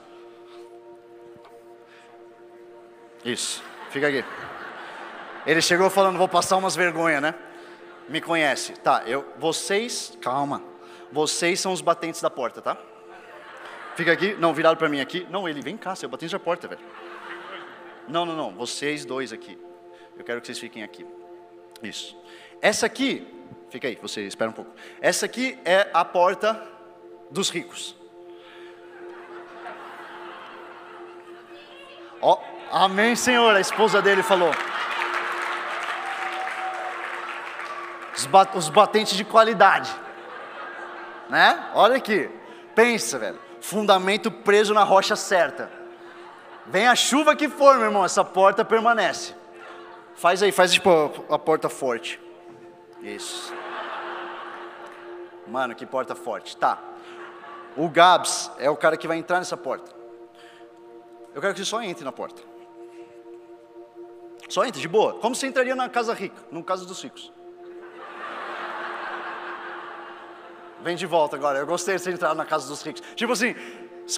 [3.23, 4.25] Isso, fica aqui.
[5.45, 7.35] Ele chegou falando, vou passar umas vergonhas, né?
[8.07, 8.73] Me conhece.
[8.73, 10.63] Tá, eu, vocês, calma.
[11.11, 12.77] Vocês são os batentes da porta, tá?
[13.95, 15.27] Fica aqui, não, virado para mim aqui.
[15.29, 16.81] Não, ele vem cá, seu batente da porta, velho.
[18.07, 19.57] Não, não, não, vocês dois aqui.
[20.17, 21.05] Eu quero que vocês fiquem aqui.
[21.83, 22.17] Isso.
[22.61, 23.27] Essa aqui,
[23.69, 24.71] fica aí, você espera um pouco.
[25.01, 26.61] Essa aqui é a porta
[27.29, 27.98] dos ricos.
[32.21, 32.37] Oh,
[32.71, 33.55] amém, Senhor.
[33.55, 34.51] A esposa dele falou.
[38.15, 39.95] Os, bat os batentes de qualidade.
[41.29, 41.69] Né?
[41.73, 42.29] Olha aqui.
[42.75, 43.39] Pensa, velho.
[43.61, 45.71] Fundamento preso na rocha certa.
[46.65, 49.33] Vem a chuva que for, meu irmão, essa porta permanece.
[50.15, 52.19] Faz aí, faz tipo a porta forte.
[53.01, 53.53] Isso.
[55.47, 56.55] Mano, que porta forte.
[56.55, 56.77] Tá.
[57.75, 59.98] O Gabs é o cara que vai entrar nessa porta.
[61.39, 62.41] Eu quero que você só entre na porta.
[64.49, 65.13] Só entre, de boa.
[65.13, 67.31] Como você entraria na casa rica, no caso dos ricos.
[70.81, 71.57] Vem de volta agora.
[71.57, 73.01] Eu gostei de você entrar na casa dos ricos.
[73.15, 73.55] Tipo assim,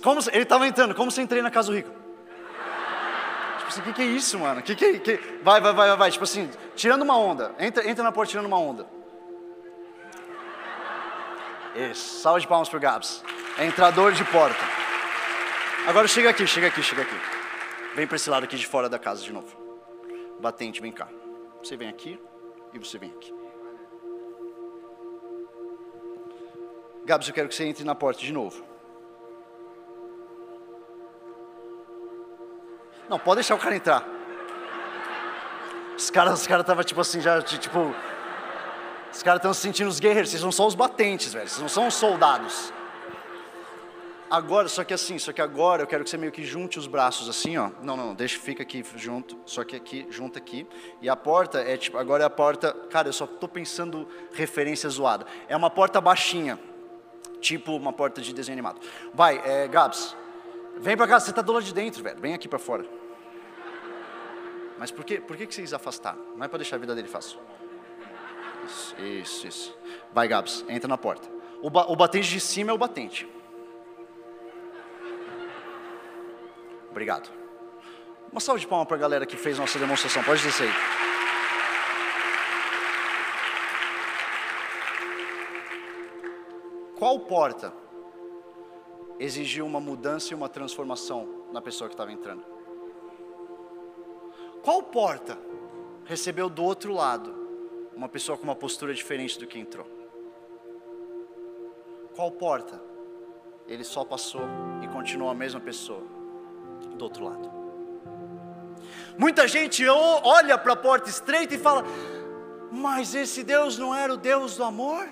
[0.02, 1.92] como, ele estava entrando, como você entrei na casa do rico?
[3.60, 4.64] Tipo assim, o que, que é isso, mano?
[4.64, 6.10] Que, que, que, vai, vai, vai, vai.
[6.10, 7.54] Tipo assim, tirando uma onda.
[7.60, 8.88] Entra, entra na porta tirando uma onda.
[11.76, 12.20] Isso.
[12.20, 13.24] Salve de palmas pro Gabs.
[13.60, 14.71] Entrador de porta.
[15.88, 17.16] Agora chega aqui, chega aqui, chega aqui.
[17.96, 19.58] Vem para esse lado aqui de fora da casa de novo.
[20.40, 21.08] Batente, vem cá.
[21.62, 22.20] Você vem aqui
[22.74, 23.34] e você vem aqui.
[27.04, 28.64] Gabs, eu quero que você entre na porta de novo.
[33.10, 34.08] Não, pode deixar o cara entrar.
[35.98, 37.94] Os caras os cara estavam tipo assim, já, tipo.
[39.12, 41.68] Os caras estão se sentindo os guerreiros, vocês não são os batentes, velho, vocês não
[41.68, 42.72] são os soldados.
[44.32, 46.88] Agora, só que assim, só que agora eu quero que você meio que junte os
[46.88, 47.70] braços assim, ó.
[47.84, 50.66] Não, não, deixa, fica aqui junto, só que aqui, junta aqui.
[51.02, 54.90] E a porta é tipo, agora é a porta, cara, eu só tô pensando referência
[54.90, 55.26] zoada.
[55.50, 56.58] É uma porta baixinha,
[57.42, 58.80] tipo uma porta de desenho animado.
[59.14, 60.16] Vai, é, Gabs,
[60.78, 62.86] vem pra cá, você tá do lado de dentro, velho, vem aqui pra fora.
[64.80, 66.22] Mas por que, por que, que vocês afastaram?
[66.38, 67.38] Não é para deixar a vida dele fácil.
[68.66, 69.78] Isso, isso, isso.
[70.14, 71.28] Vai, Gabs, entra na porta.
[71.62, 73.28] O, ba o batente de cima é o batente.
[76.92, 77.32] Obrigado.
[78.32, 80.24] Uma salva de palmas para a galera que fez nossa demonstração.
[80.24, 80.74] Pode descer aí.
[87.00, 87.74] Qual porta
[89.18, 92.46] exigiu uma mudança e uma transformação na pessoa que estava entrando?
[94.62, 95.38] Qual porta
[96.06, 97.34] recebeu do outro lado
[97.96, 99.88] uma pessoa com uma postura diferente do que entrou?
[102.16, 102.82] Qual porta
[103.68, 104.44] ele só passou
[104.84, 106.21] e continuou a mesma pessoa
[107.02, 107.52] do outro lado?
[109.18, 111.84] Muita gente olha para a porta estreita e fala:
[112.72, 115.08] Mas esse Deus não era o Deus do amor?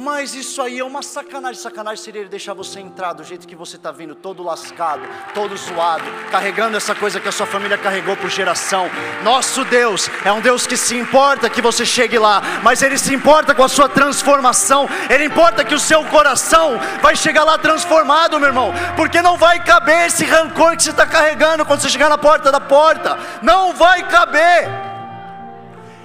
[0.00, 1.60] Mas isso aí é uma sacanagem.
[1.60, 5.02] Sacanagem seria ele deixar você entrar do jeito que você está vindo, todo lascado,
[5.34, 8.88] todo zoado, carregando essa coisa que a sua família carregou por geração.
[9.24, 13.12] Nosso Deus é um Deus que se importa que você chegue lá, mas Ele se
[13.12, 14.88] importa com a sua transformação.
[15.10, 19.58] Ele importa que o seu coração vai chegar lá transformado, meu irmão, porque não vai
[19.64, 23.18] caber esse rancor que você está carregando quando você chegar na porta da porta.
[23.42, 24.68] Não vai caber.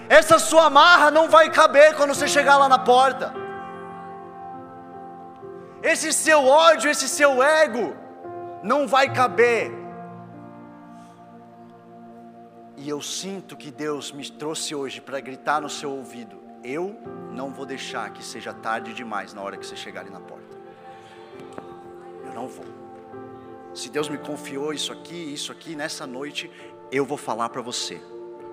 [0.10, 3.43] Essa sua marra não vai caber quando você chegar lá na porta
[5.84, 7.94] esse seu ódio, esse seu ego,
[8.64, 9.70] não vai caber.
[12.78, 16.98] E eu sinto que Deus me trouxe hoje para gritar no seu ouvido: eu
[17.32, 20.58] não vou deixar que seja tarde demais na hora que você chegar ali na porta.
[22.26, 22.66] Eu não vou.
[23.76, 26.50] Se Deus me confiou isso aqui, isso aqui, nessa noite,
[26.92, 28.02] eu vou falar para você,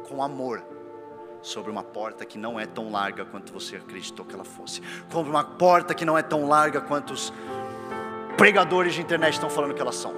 [0.08, 0.64] com amor,
[1.42, 5.31] sobre uma porta que não é tão larga quanto você acreditou que ela fosse, sobre
[5.31, 7.33] uma porta que não é tão larga quanto os
[8.37, 10.14] pregadores de internet estão falando que elas são.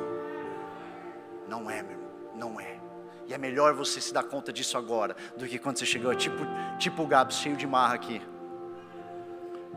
[1.49, 2.79] Não é, meu irmão, não é.
[3.27, 6.45] E é melhor você se dar conta disso agora do que quando você chegou, tipo,
[6.79, 8.21] tipo o Gabs, cheio de marra aqui.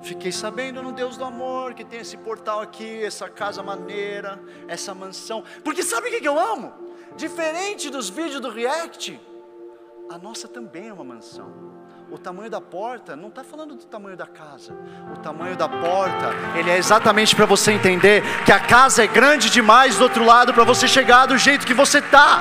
[0.01, 4.93] Fiquei sabendo no Deus do amor que tem esse portal aqui, essa casa maneira, essa
[4.93, 5.43] mansão.
[5.63, 6.73] Porque sabe o que eu amo?
[7.15, 9.19] Diferente dos vídeos do React,
[10.09, 11.51] a nossa também é uma mansão.
[12.11, 14.73] O tamanho da porta não está falando do tamanho da casa.
[15.11, 19.49] O tamanho da porta, ele é exatamente para você entender que a casa é grande
[19.49, 22.39] demais do outro lado para você chegar do jeito que você está.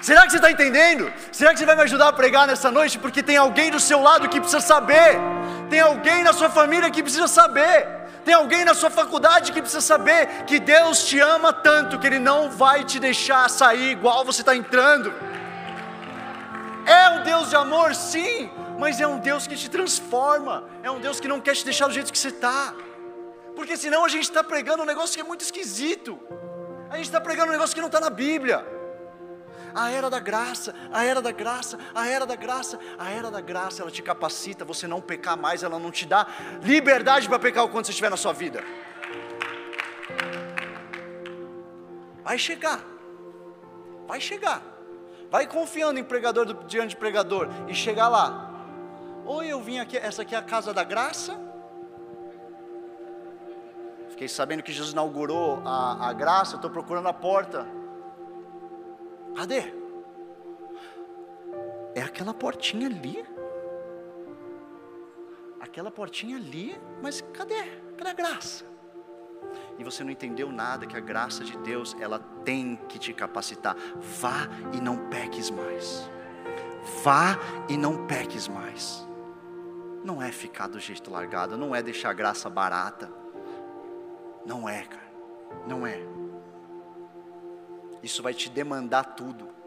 [0.00, 1.12] Será que você está entendendo?
[1.30, 2.98] Será que você vai me ajudar a pregar nessa noite?
[2.98, 5.18] Porque tem alguém do seu lado que precisa saber,
[5.68, 7.97] tem alguém na sua família que precisa saber.
[8.28, 12.18] Tem alguém na sua faculdade que precisa saber que Deus te ama tanto que Ele
[12.18, 15.14] não vai te deixar sair igual você está entrando.
[16.84, 20.64] É um Deus de amor, sim, mas é um Deus que te transforma.
[20.82, 22.74] É um Deus que não quer te deixar do jeito que você está.
[23.56, 26.20] Porque senão a gente está pregando um negócio que é muito esquisito.
[26.90, 28.62] A gente está pregando um negócio que não está na Bíblia
[29.74, 33.40] a era da graça, a era da graça, a era da graça, a era da
[33.40, 36.26] graça, ela te capacita, você não pecar mais, ela não te dá
[36.62, 38.62] liberdade para pecar o quanto você estiver na sua vida.
[42.24, 42.80] Vai chegar,
[44.06, 44.62] vai chegar,
[45.30, 48.50] vai confiando em pregador do, diante de pregador e chegar lá.
[49.24, 51.38] Oi, eu vim aqui, essa aqui é a casa da graça.
[54.10, 57.77] Fiquei sabendo que Jesus inaugurou a, a graça, estou procurando a porta.
[59.36, 59.72] Cadê?
[61.94, 63.24] É aquela portinha ali.
[65.60, 67.62] Aquela portinha ali, mas cadê?
[67.96, 68.64] Cadê a graça?
[69.78, 73.76] E você não entendeu nada que a graça de Deus, ela tem que te capacitar.
[73.96, 76.10] Vá e não peques mais.
[77.02, 79.06] Vá e não peques mais.
[80.04, 83.12] Não é ficar do jeito largado, não é deixar a graça barata.
[84.44, 85.08] Não é, cara.
[85.66, 86.00] Não é.
[88.02, 89.58] Isso vai te demandar tudo.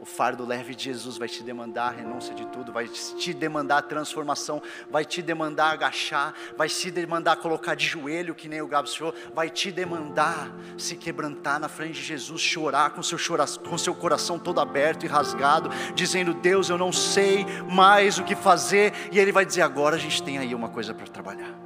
[0.00, 3.78] O fardo leve de Jesus vai te demandar a renúncia de tudo, vai te demandar
[3.78, 8.68] a transformação, vai te demandar agachar, vai te demandar colocar de joelho, que nem o
[8.68, 13.44] Gabs falou, vai te demandar se quebrantar na frente de Jesus, chorar com seu, chora,
[13.68, 18.36] com seu coração todo aberto e rasgado, dizendo: Deus, eu não sei mais o que
[18.36, 21.58] fazer, e Ele vai dizer: agora a gente tem aí uma coisa para trabalhar,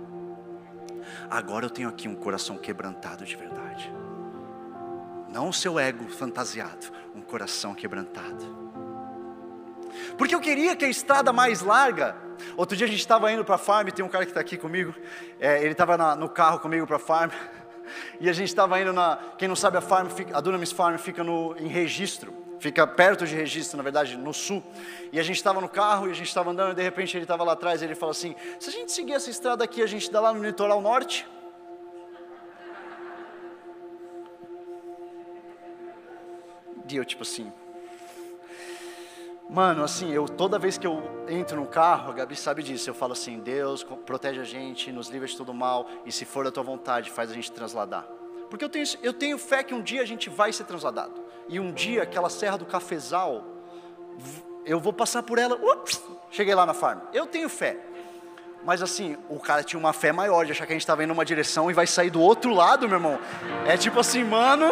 [1.28, 3.92] agora eu tenho aqui um coração quebrantado de verdade
[5.33, 8.62] não o seu ego fantasiado, um coração quebrantado.
[10.18, 12.16] Porque eu queria que a estrada mais larga.
[12.57, 14.57] Outro dia a gente estava indo para a farm, tem um cara que está aqui
[14.57, 14.95] comigo,
[15.41, 17.30] é, ele estava no carro comigo para a farm,
[18.20, 19.18] e a gente estava indo na.
[19.39, 23.35] Quem não sabe, a farm, a Dunamis Farm fica no, em registro, fica perto de
[23.35, 24.62] registro, na verdade, no sul.
[25.12, 27.24] E a gente estava no carro e a gente estava andando, e de repente ele
[27.24, 29.87] estava lá atrás, e ele falou assim: se a gente seguir essa estrada aqui, a
[29.87, 31.26] gente dá lá no litoral norte.
[36.93, 37.51] E eu, tipo assim.
[39.49, 42.95] Mano, assim, eu toda vez que eu entro no carro, a Gabi sabe disso, eu
[42.95, 46.51] falo assim: Deus protege a gente, nos livra de todo mal, e se for da
[46.51, 48.07] tua vontade, faz a gente transladar.
[48.51, 51.14] Porque eu tenho, eu tenho fé que um dia a gente vai ser transladado.
[51.49, 53.45] E um dia, aquela serra do cafezal,
[54.66, 57.01] eu vou passar por ela, ups, cheguei lá na farm.
[57.12, 57.78] Eu tenho fé.
[58.64, 61.09] Mas assim, o cara tinha uma fé maior de achar que a gente estava indo
[61.09, 63.18] numa direção e vai sair do outro lado, meu irmão.
[63.66, 64.70] É tipo assim, mano,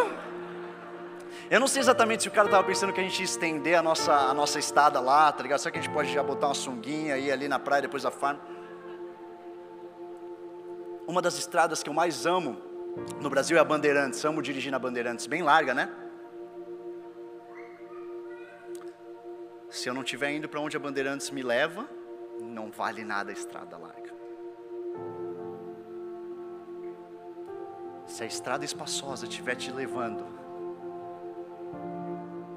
[1.50, 3.82] eu não sei exatamente se o cara estava pensando que a gente ia estender a
[3.82, 5.58] nossa, a nossa estada lá, tá ligado?
[5.58, 8.10] Será que a gente pode já botar uma sunguinha ir ali na praia depois da
[8.12, 8.38] farm?
[11.08, 12.56] Uma das estradas que eu mais amo
[13.20, 14.24] no Brasil é a Bandeirantes.
[14.24, 15.92] Amo dirigir na Bandeirantes, bem larga, né?
[19.68, 21.88] Se eu não estiver indo para onde a Bandeirantes me leva,
[22.40, 24.14] não vale nada a estrada larga.
[28.06, 30.39] Se a estrada espaçosa estiver te levando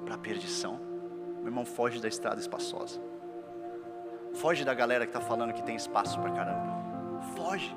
[0.06, 0.80] para a perdição,
[1.38, 3.02] meu irmão, foge da estrada espaçosa.
[4.34, 7.22] Foge da galera que está falando que tem espaço para caramba.
[7.36, 7.76] Foge.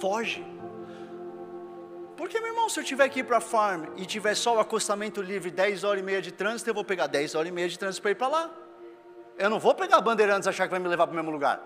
[0.00, 0.44] Foge.
[2.16, 4.60] Porque, meu irmão, se eu tiver que ir para a farm e tiver só o
[4.60, 7.68] acostamento livre 10 horas e meia de trânsito, eu vou pegar 10 horas e meia
[7.68, 8.50] de trânsito para ir para lá.
[9.38, 11.62] Eu não vou pegar Bandeirantes e achar que vai me levar para o mesmo lugar.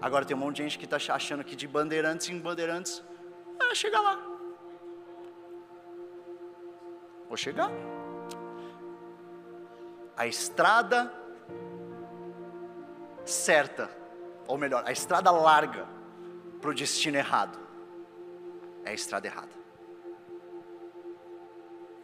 [0.00, 3.02] Agora tem um monte de gente que está achando que de Bandeirantes em Bandeirantes,
[3.70, 4.33] é chegar lá.
[7.34, 7.68] Vou chegar.
[10.16, 11.12] A estrada
[13.24, 13.90] certa,
[14.46, 15.84] ou melhor, a estrada larga
[16.60, 17.58] para o destino errado,
[18.84, 19.50] é a estrada errada.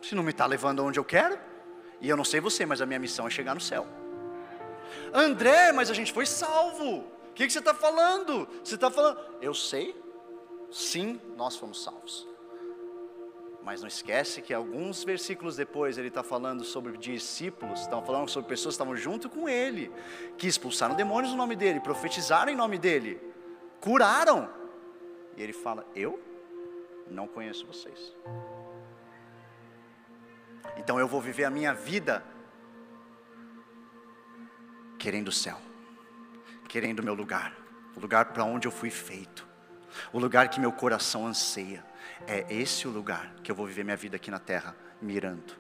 [0.03, 1.39] Se não me está levando aonde eu quero,
[2.01, 3.87] e eu não sei você, mas a minha missão é chegar no céu.
[5.15, 7.05] André, mas a gente foi salvo.
[7.05, 8.49] O que, que você está falando?
[8.65, 9.21] Você está falando.
[9.41, 9.95] Eu sei,
[10.73, 12.30] sim, nós fomos salvos.
[13.63, 18.49] Mas não esquece que alguns versículos depois ele está falando sobre discípulos, estão falando sobre
[18.49, 19.93] pessoas que estavam junto com ele,
[20.39, 23.21] que expulsaram demônios no nome dele, profetizaram em nome dele,
[23.81, 24.51] curaram.
[25.37, 26.19] E ele fala: Eu
[27.11, 28.15] não conheço vocês.
[30.77, 32.25] Então eu vou viver a minha vida
[34.99, 35.59] querendo o céu,
[36.69, 37.55] querendo o meu lugar,
[37.97, 39.47] o lugar para onde eu fui feito,
[40.13, 41.90] o lugar que meu coração anseia.
[42.27, 45.55] É esse o lugar que eu vou viver minha vida aqui na terra, mirando.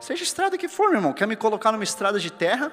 [0.00, 2.70] Seja estrada que for, meu irmão, quer me colocar numa estrada de terra?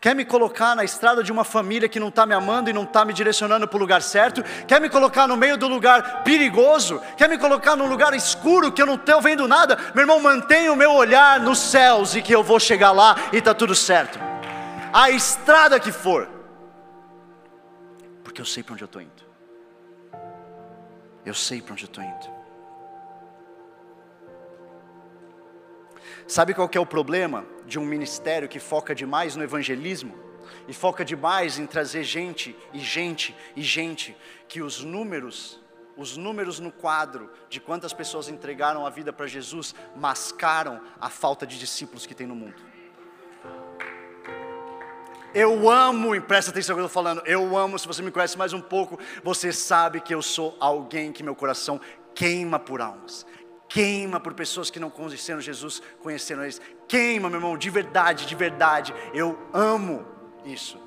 [0.00, 2.84] Quer me colocar na estrada de uma família que não está me amando e não
[2.84, 4.44] está me direcionando para o lugar certo?
[4.66, 7.02] Quer me colocar no meio do lugar perigoso?
[7.16, 9.76] Quer me colocar num lugar escuro que eu não estou vendo nada?
[9.94, 13.38] Meu irmão, mantenha o meu olhar nos céus e que eu vou chegar lá e
[13.38, 14.20] está tudo certo.
[14.92, 16.28] A estrada que for,
[18.22, 19.28] porque eu sei para onde eu estou indo.
[21.26, 22.37] Eu sei para onde eu estou indo.
[26.28, 30.14] Sabe qual é o problema de um ministério que foca demais no evangelismo?
[30.68, 34.14] E foca demais em trazer gente e gente e gente,
[34.46, 35.58] que os números,
[35.96, 41.46] os números no quadro de quantas pessoas entregaram a vida para Jesus mascaram a falta
[41.46, 42.62] de discípulos que tem no mundo.
[45.34, 48.10] Eu amo, e presta atenção no que eu estou falando, eu amo, se você me
[48.10, 51.80] conhece mais um pouco, você sabe que eu sou alguém que meu coração
[52.14, 53.24] queima por almas
[53.68, 56.60] queima por pessoas que não conheceram Jesus, conheceram eles.
[56.86, 58.94] Queima, meu irmão, de verdade, de verdade.
[59.12, 60.06] Eu amo
[60.44, 60.80] isso.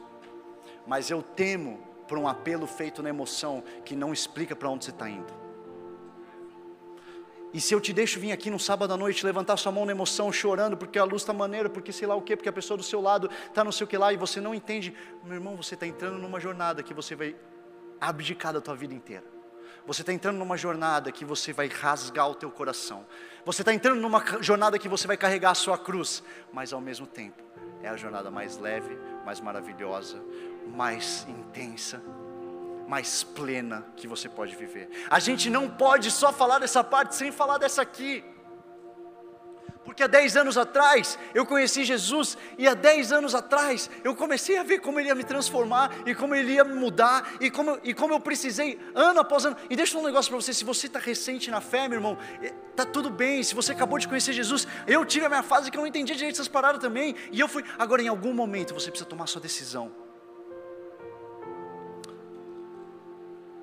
[0.88, 4.92] Mas eu temo por um apelo feito na emoção que não explica para onde você
[4.92, 5.42] está indo.
[7.54, 9.92] E se eu te deixo vir aqui no sábado à noite, levantar sua mão na
[9.92, 12.78] emoção, chorando, porque a luz está maneira, porque sei lá o quê, porque a pessoa
[12.78, 15.58] do seu lado está não sei o que lá, e você não entende, meu irmão,
[15.58, 17.36] você está entrando numa jornada que você vai
[18.00, 19.41] abdicar da tua vida inteira.
[19.86, 23.06] Você está entrando numa jornada que você vai rasgar o teu coração.
[23.46, 26.24] Você está entrando numa jornada que você vai carregar a sua cruz,
[26.54, 27.42] mas ao mesmo tempo
[27.82, 30.22] é a jornada mais leve, mais maravilhosa,
[30.68, 32.02] mais intensa,
[32.88, 34.90] mais plena que você pode viver.
[35.10, 38.24] A gente não pode só falar dessa parte sem falar dessa aqui.
[39.84, 44.58] Porque há 10 anos atrás eu conheci Jesus e há 10 anos atrás eu comecei
[44.58, 47.80] a ver como Ele ia me transformar e como Ele ia me mudar e como,
[47.84, 49.58] e como eu precisei ano após ano.
[49.70, 51.98] E deixa eu falar um negócio para você: se você está recente na fé, meu
[51.98, 52.18] irmão,
[52.70, 53.44] está tudo bem.
[53.44, 56.16] Se você acabou de conhecer Jesus, eu tive a minha fase que eu não entendia
[56.16, 57.16] direito essas paradas também.
[57.32, 57.64] E eu fui.
[57.78, 59.92] Agora, em algum momento, você precisa tomar sua decisão.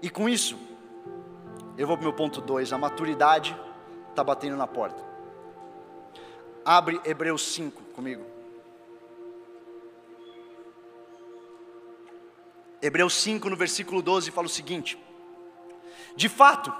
[0.02, 0.58] E com isso,
[1.76, 3.56] eu vou para o meu ponto 2: a maturidade
[4.10, 5.07] está batendo na porta.
[6.68, 8.26] Abre Hebreus 5 comigo.
[12.82, 14.98] Hebreus 5, no versículo 12, fala o seguinte:
[16.14, 16.70] De fato,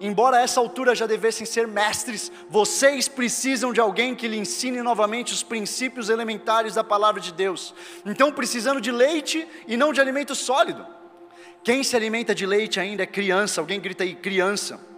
[0.00, 4.82] embora a essa altura já devessem ser mestres, vocês precisam de alguém que lhe ensine
[4.82, 7.72] novamente os princípios elementares da palavra de Deus.
[8.04, 10.84] Então, precisando de leite e não de alimento sólido.
[11.62, 14.95] Quem se alimenta de leite ainda é criança, alguém grita aí, criança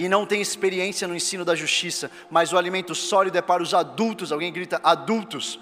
[0.00, 3.74] e não tem experiência no ensino da justiça, mas o alimento sólido é para os
[3.74, 5.60] adultos, alguém grita adultos,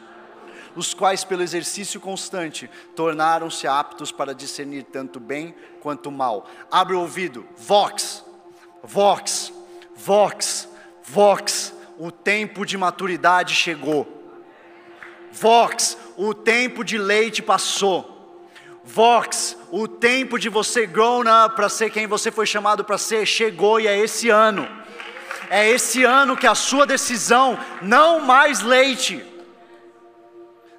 [0.76, 6.48] os quais pelo exercício constante tornaram-se aptos para discernir tanto bem quanto mal.
[6.70, 8.24] Abre o ouvido, vox,
[8.80, 9.52] vox,
[9.96, 10.68] vox,
[11.02, 14.06] vox, o tempo de maturidade chegou.
[15.32, 18.17] Vox, o tempo de leite passou.
[18.90, 23.26] Vox, o tempo de você grown up para ser quem você foi chamado para ser
[23.26, 24.66] chegou e é esse ano.
[25.50, 29.22] É esse ano que a sua decisão, não mais leite,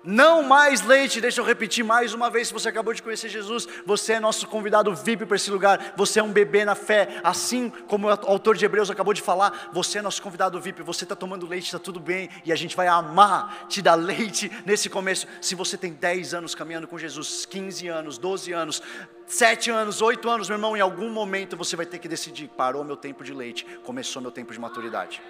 [0.03, 2.47] não mais leite, deixa eu repetir mais uma vez.
[2.47, 5.93] Se você acabou de conhecer Jesus, você é nosso convidado VIP para esse lugar.
[5.97, 9.69] Você é um bebê na fé, assim como o autor de Hebreus acabou de falar.
[9.73, 10.81] Você é nosso convidado VIP.
[10.83, 14.51] Você está tomando leite, está tudo bem, e a gente vai amar te dar leite
[14.65, 15.27] nesse começo.
[15.41, 18.81] Se você tem 10 anos caminhando com Jesus, 15 anos, 12 anos,
[19.27, 22.83] 7 anos, 8 anos, meu irmão, em algum momento você vai ter que decidir: parou
[22.83, 25.21] meu tempo de leite, começou meu tempo de maturidade.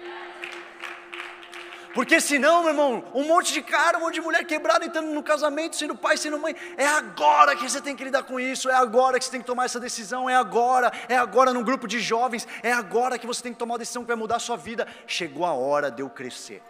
[1.92, 5.22] Porque senão, meu irmão, um monte de cara, um monte de mulher quebrada entrando no
[5.22, 6.54] casamento, sendo pai, sendo mãe.
[6.76, 9.46] É agora que você tem que lidar com isso, é agora que você tem que
[9.46, 13.42] tomar essa decisão, é agora, é agora num grupo de jovens, é agora que você
[13.42, 14.86] tem que tomar uma decisão que vai mudar a sua vida.
[15.06, 16.62] Chegou a hora de eu crescer.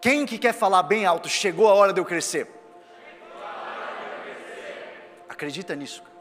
[0.00, 1.28] Quem que quer falar bem alto?
[1.28, 2.48] Chegou a hora de eu crescer.
[5.28, 6.02] Acredita nisso.
[6.02, 6.15] Cara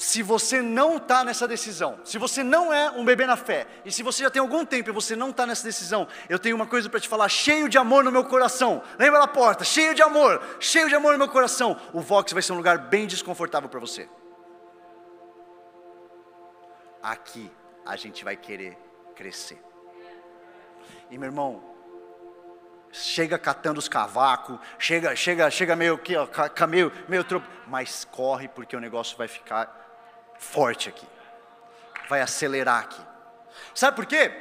[0.00, 3.92] se você não está nessa decisão, se você não é um bebê na fé, e
[3.92, 6.66] se você já tem algum tempo e você não está nessa decisão, eu tenho uma
[6.66, 8.82] coisa para te falar, cheio de amor no meu coração.
[8.98, 9.62] Lembra da porta?
[9.62, 11.78] Cheio de amor, cheio de amor no meu coração.
[11.92, 14.08] O Vox vai ser um lugar bem desconfortável para você.
[17.02, 17.52] Aqui
[17.84, 18.78] a gente vai querer
[19.14, 19.62] crescer.
[21.10, 21.62] E meu irmão,
[22.90, 26.26] chega catando os cavacos, chega, chega, chega meio que, ó,
[26.66, 27.26] meio, meio
[27.66, 29.79] mas corre porque o negócio vai ficar
[30.40, 31.06] forte aqui.
[32.08, 33.00] Vai acelerar aqui.
[33.74, 34.32] Sabe por quê?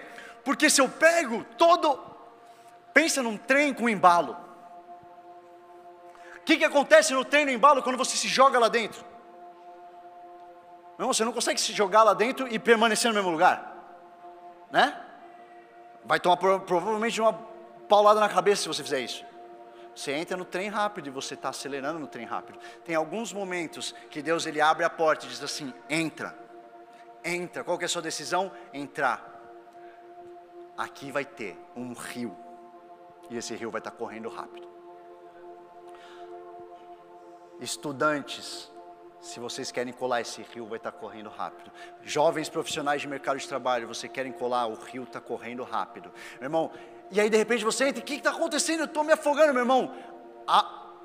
[0.44, 2.08] Porque se eu pego todo.
[2.94, 4.36] Pensa num trem com embalo.
[6.38, 9.06] O que, que acontece no trem no embalo quando você se joga lá dentro?
[10.98, 13.76] Não, você não consegue se jogar lá dentro e permanecer no mesmo lugar.
[14.72, 15.00] Né?
[16.04, 17.34] Vai tomar provavelmente uma
[17.88, 19.24] paulada na cabeça se você fizer isso.
[20.00, 22.58] Você entra no trem rápido e você está acelerando no trem rápido.
[22.86, 26.34] Tem alguns momentos que Deus ele abre a porta e diz assim: entra,
[27.22, 27.66] entra.
[27.66, 28.50] Qual que é a sua decisão?
[28.74, 29.22] Entrar.
[30.78, 32.34] Aqui vai ter um rio
[33.30, 34.70] e esse rio vai estar tá correndo rápido.
[37.60, 38.72] Estudantes,
[39.20, 41.74] se vocês querem colar esse rio, vai estar tá correndo rápido.
[42.04, 46.10] Jovens profissionais de mercado de trabalho, vocês querem colar, o rio está correndo rápido.
[46.40, 46.72] Meu irmão,
[47.12, 48.82] e aí de repente você entra, o que está acontecendo?
[48.82, 49.94] Eu estou me afogando, meu irmão.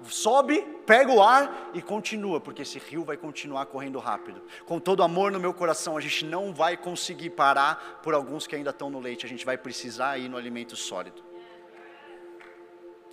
[0.09, 4.43] sobe, pega o ar e continua, porque esse rio vai continuar correndo rápido.
[4.67, 8.55] Com todo amor no meu coração, a gente não vai conseguir parar por alguns que
[8.55, 11.23] ainda estão no leite, a gente vai precisar ir no alimento sólido.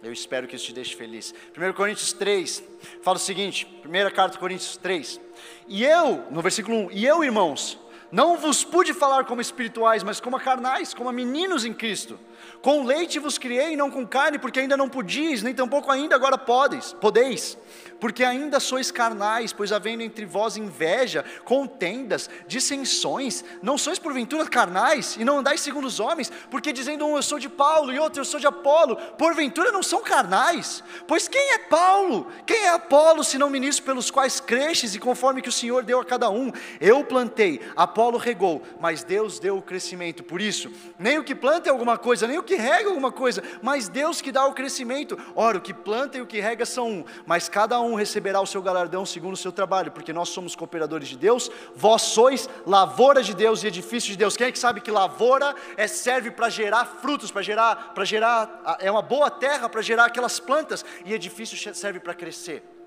[0.03, 1.33] Eu espero que isso te deixe feliz.
[1.55, 2.63] 1 Coríntios 3
[3.03, 5.21] fala o seguinte: primeira carta Coríntios 3.
[5.67, 7.77] E eu, no versículo 1, e eu, irmãos,
[8.12, 12.20] Não vos pude falar como espirituais, mas como a carnais, como a meninos em Cristo.
[12.62, 16.38] Com leite vos criei, não com carne, porque ainda não podies, nem tampouco ainda agora
[16.38, 17.57] podeis, podeis.
[17.99, 25.16] Porque ainda sois carnais, pois havendo entre vós inveja, contendas, dissensões, não sois porventura carnais,
[25.18, 28.22] e não andais segundo os homens, porque dizendo um eu sou de Paulo e outro
[28.22, 30.84] eu sou de Apolo, porventura não são carnais.
[31.07, 32.28] Pois quem é Paulo?
[32.45, 36.05] Quem é Apolo, senão ministro pelos quais cresces, e conforme que o Senhor deu a
[36.05, 36.51] cada um?
[36.80, 40.23] Eu plantei, Apolo regou, mas Deus deu o crescimento.
[40.23, 43.43] Por isso, nem o que planta é alguma coisa, nem o que rega alguma coisa,
[43.61, 45.17] mas Deus que dá o crescimento.
[45.35, 48.47] Ora, o que planta e o que rega são um, mas cada um receberá o
[48.47, 53.21] seu galardão segundo o seu trabalho, porque nós somos cooperadores de Deus, vós sois lavoura
[53.21, 54.35] de Deus e edifício de Deus.
[54.35, 58.77] Quem é que sabe que lavoura é, serve para gerar frutos, para gerar, para gerar,
[58.79, 62.80] é uma boa terra para gerar aquelas plantas, e edifício serve para crescer.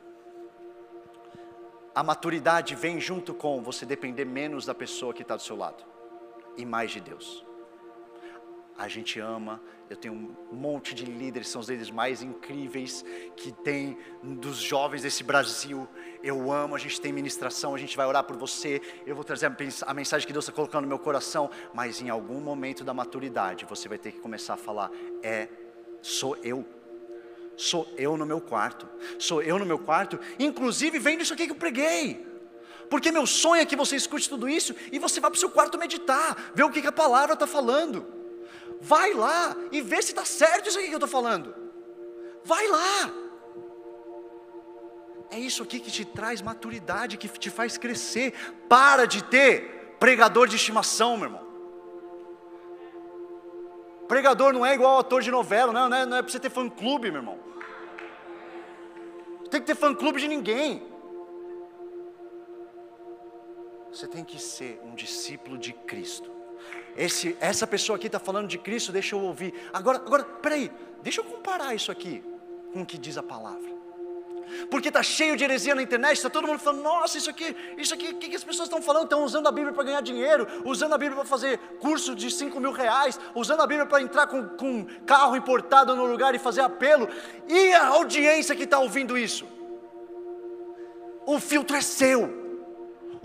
[1.94, 5.84] A maturidade vem junto com você depender menos da pessoa que está do seu lado
[6.56, 7.44] e mais de Deus
[8.76, 9.60] a gente ama.
[9.88, 13.04] Eu tenho um monte de líderes, são os líderes mais incríveis
[13.36, 15.88] que tem dos jovens desse Brasil.
[16.22, 18.80] Eu amo, a gente tem ministração, a gente vai orar por você.
[19.06, 19.46] Eu vou trazer
[19.86, 21.50] a mensagem que Deus está colocando no meu coração.
[21.72, 24.90] Mas em algum momento da maturidade, você vai ter que começar a falar:
[25.22, 25.48] é,
[26.02, 26.64] sou eu.
[27.56, 28.88] Sou eu no meu quarto.
[29.18, 30.18] Sou eu no meu quarto.
[30.38, 32.26] Inclusive, vem disso aqui que eu preguei.
[32.90, 35.50] Porque meu sonho é que você escute tudo isso e você vá para o seu
[35.50, 38.06] quarto meditar, ver o que, que a palavra está falando.
[38.80, 41.54] Vai lá e vê se está certo isso aqui que eu estou falando.
[42.44, 43.12] Vai lá.
[45.30, 48.34] É isso aqui que te traz maturidade, que te faz crescer.
[48.68, 51.44] Para de ter pregador de estimação, meu irmão.
[54.06, 56.68] Pregador não é igual ator de novela, não, é, não é para você ter fã
[56.68, 57.38] clube, meu irmão.
[59.50, 60.82] Tem que ter fã clube de ninguém.
[63.90, 66.30] Você tem que ser um discípulo de Cristo.
[66.96, 69.54] Esse, essa pessoa aqui está falando de Cristo, deixa eu ouvir.
[69.72, 70.70] Agora, agora, peraí,
[71.02, 72.22] deixa eu comparar isso aqui
[72.72, 73.73] com o que diz a palavra.
[74.70, 77.94] Porque está cheio de heresia na internet, está todo mundo falando, nossa, isso aqui, isso
[77.94, 79.04] aqui, o que, que as pessoas estão falando?
[79.04, 82.58] Estão usando a Bíblia para ganhar dinheiro, usando a Bíblia para fazer curso de 5
[82.60, 86.60] mil reais, usando a Bíblia para entrar com, com carro importado no lugar e fazer
[86.60, 87.08] apelo.
[87.48, 89.46] E a audiência que está ouvindo isso?
[91.26, 92.43] O filtro é seu.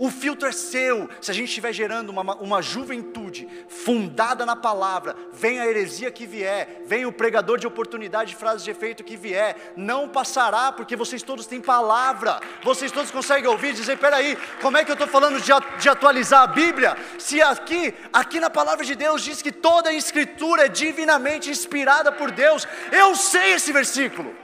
[0.00, 1.10] O filtro é seu.
[1.20, 6.26] Se a gente estiver gerando uma, uma juventude fundada na palavra, vem a heresia que
[6.26, 11.22] vier, vem o pregador de oportunidade, frases de efeito que vier, não passará, porque vocês
[11.22, 12.40] todos têm palavra.
[12.64, 15.88] Vocês todos conseguem ouvir e dizer: peraí, como é que eu estou falando de, de
[15.90, 16.96] atualizar a Bíblia?
[17.18, 22.10] Se aqui, aqui na palavra de Deus diz que toda a escritura é divinamente inspirada
[22.10, 24.34] por Deus, eu sei esse versículo.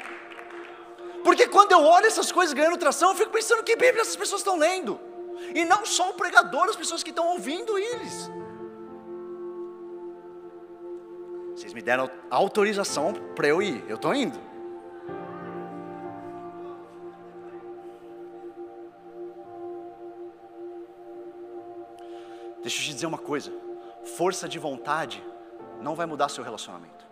[1.25, 4.43] Porque quando eu olho essas coisas ganhando tração, eu fico pensando que Bíblia essas pessoas
[4.43, 5.16] estão lendo.
[5.55, 8.31] E não só o pregador, as pessoas que estão ouvindo eles.
[11.55, 14.39] Vocês me deram autorização para eu ir, eu estou indo.
[22.61, 23.53] Deixa eu te dizer uma coisa:
[24.17, 25.25] força de vontade
[25.81, 27.07] não vai mudar seu relacionamento.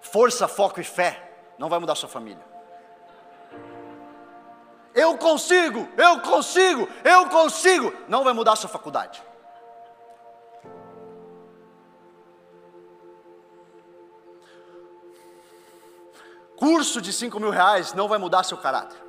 [0.00, 2.49] Força, foco e fé não vai mudar sua família.
[4.94, 7.92] Eu consigo, eu consigo, eu consigo.
[8.08, 9.22] Não vai mudar a sua faculdade.
[16.56, 19.00] Curso de 5 mil reais não vai mudar seu caráter.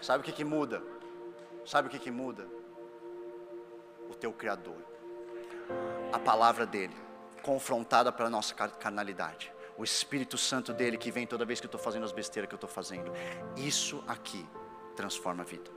[0.00, 0.82] Sabe o que, que muda?
[1.66, 2.46] Sabe o que, que muda?
[4.08, 4.76] O teu Criador.
[6.12, 6.96] A palavra dele,
[7.42, 11.80] confrontada pela nossa carnalidade o Espírito Santo dele que vem toda vez que eu estou
[11.80, 13.12] fazendo as besteiras que eu estou fazendo.
[13.56, 14.46] Isso aqui
[14.94, 15.70] transforma a vida.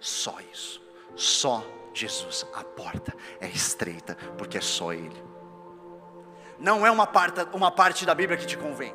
[0.00, 0.82] Só isso.
[1.14, 2.46] Só Jesus.
[2.54, 5.22] A porta é estreita porque é só Ele.
[6.58, 8.94] Não é uma parte, uma parte da Bíblia que te convém.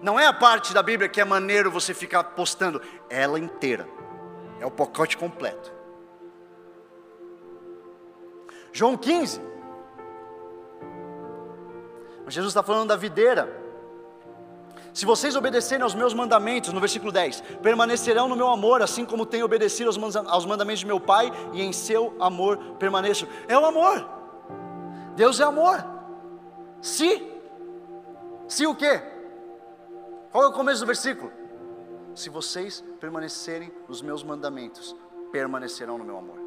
[0.00, 2.80] Não é a parte da Bíblia que é maneiro você ficar postando.
[3.08, 3.88] Ela inteira.
[4.60, 5.72] É o pacote completo.
[8.72, 9.40] João 15.
[12.24, 13.64] Mas Jesus está falando da videira.
[14.92, 19.26] Se vocês obedecerem aos meus mandamentos, no versículo 10, permanecerão no meu amor, assim como
[19.26, 19.90] tenho obedecido
[20.28, 23.26] aos mandamentos de meu Pai, e em seu amor permaneço.
[23.48, 24.08] É o amor.
[25.16, 25.84] Deus é amor.
[26.80, 27.26] Se,
[28.46, 29.02] se o quê?
[30.30, 31.32] Qual é o começo do versículo?
[32.14, 34.94] Se vocês permanecerem nos meus mandamentos,
[35.32, 36.43] permanecerão no meu amor.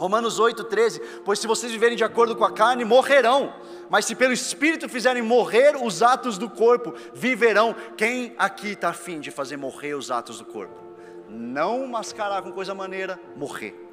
[0.00, 3.54] Romanos 8, 13: Pois se vocês viverem de acordo com a carne, morrerão,
[3.88, 7.76] mas se pelo Espírito fizerem morrer os atos do corpo, viverão.
[7.96, 10.90] Quem aqui está afim de fazer morrer os atos do corpo?
[11.30, 13.88] não mascarar com coisa maneira, morrer.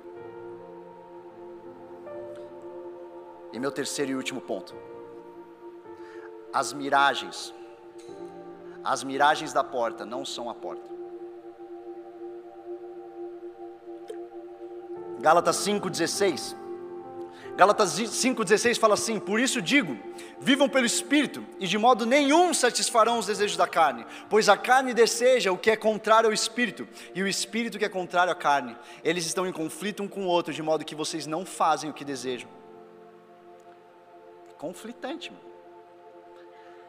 [3.53, 4.75] E meu terceiro e último ponto.
[6.51, 7.53] As miragens.
[8.83, 10.96] As miragens da porta não são a porta.
[15.19, 16.55] Gálatas 5,16.
[17.55, 19.97] Gálatas 5,16 fala assim: Por isso digo,
[20.39, 24.93] vivam pelo Espírito, e de modo nenhum satisfarão os desejos da carne, pois a carne
[24.93, 28.77] deseja o que é contrário ao Espírito, e o Espírito que é contrário à carne.
[29.03, 31.93] Eles estão em conflito um com o outro, de modo que vocês não fazem o
[31.93, 32.49] que desejam.
[34.57, 35.47] Conflitante, mano.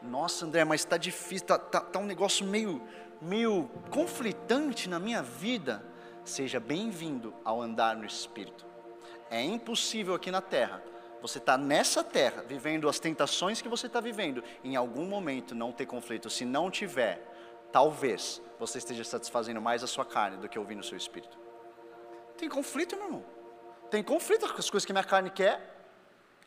[0.03, 2.81] Nossa, André, mas está difícil, está tá, tá um negócio meio,
[3.21, 5.83] meio conflitante na minha vida.
[6.29, 8.63] Seja bem-vindo ao andar no Espírito.
[9.31, 10.79] É impossível aqui na terra,
[11.23, 15.71] você está nessa terra, vivendo as tentações que você está vivendo, em algum momento não
[15.71, 16.29] ter conflito.
[16.29, 17.19] Se não tiver,
[17.71, 21.35] talvez você esteja satisfazendo mais a sua carne do que ouvindo o seu espírito.
[22.37, 23.25] Tem conflito, meu irmão.
[23.89, 25.83] Tem conflito com as coisas que minha carne quer.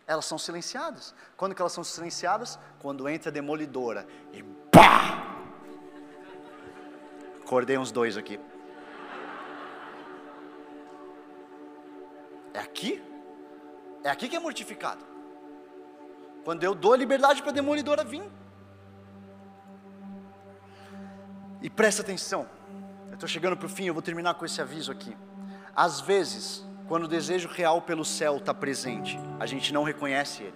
[0.07, 1.13] Elas são silenciadas.
[1.37, 2.57] Quando que elas são silenciadas?
[2.79, 5.27] Quando entra a demolidora e pá!
[7.43, 8.39] Acordei uns dois aqui.
[12.55, 13.03] É aqui?
[14.05, 15.05] É aqui que é mortificado.
[16.45, 18.23] Quando eu dou a liberdade para a demolidora vir.
[21.61, 22.49] E presta atenção,
[23.09, 25.17] eu estou chegando para o fim, eu vou terminar com esse aviso aqui.
[25.77, 30.55] Às vezes, quando o desejo real pelo céu está presente, a gente não reconhece ele.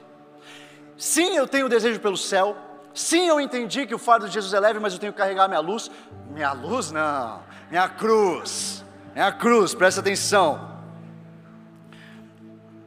[0.96, 2.56] Sim, eu tenho desejo pelo céu.
[2.92, 5.46] Sim, eu entendi que o fardo de Jesus é leve, mas eu tenho que carregar
[5.46, 5.90] minha luz.
[6.30, 8.84] Minha luz não, minha cruz.
[9.14, 10.75] Minha cruz, presta atenção.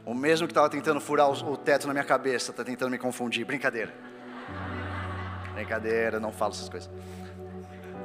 [0.10, 3.46] O mesmo que estava tentando furar o teto na minha cabeça, está tentando me confundir.
[3.46, 3.94] Brincadeira.
[5.54, 6.90] Brincadeira, não falo essas coisas.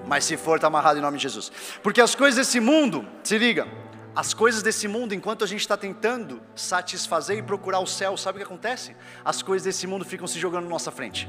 [0.06, 1.50] Mas se for, está amarrado em nome de Jesus.
[1.82, 3.66] Porque as coisas desse mundo, se liga,
[4.14, 8.36] as coisas desse mundo, enquanto a gente está tentando satisfazer e procurar o céu, sabe
[8.36, 8.94] o que acontece?
[9.24, 11.26] As coisas desse mundo ficam se jogando na nossa frente.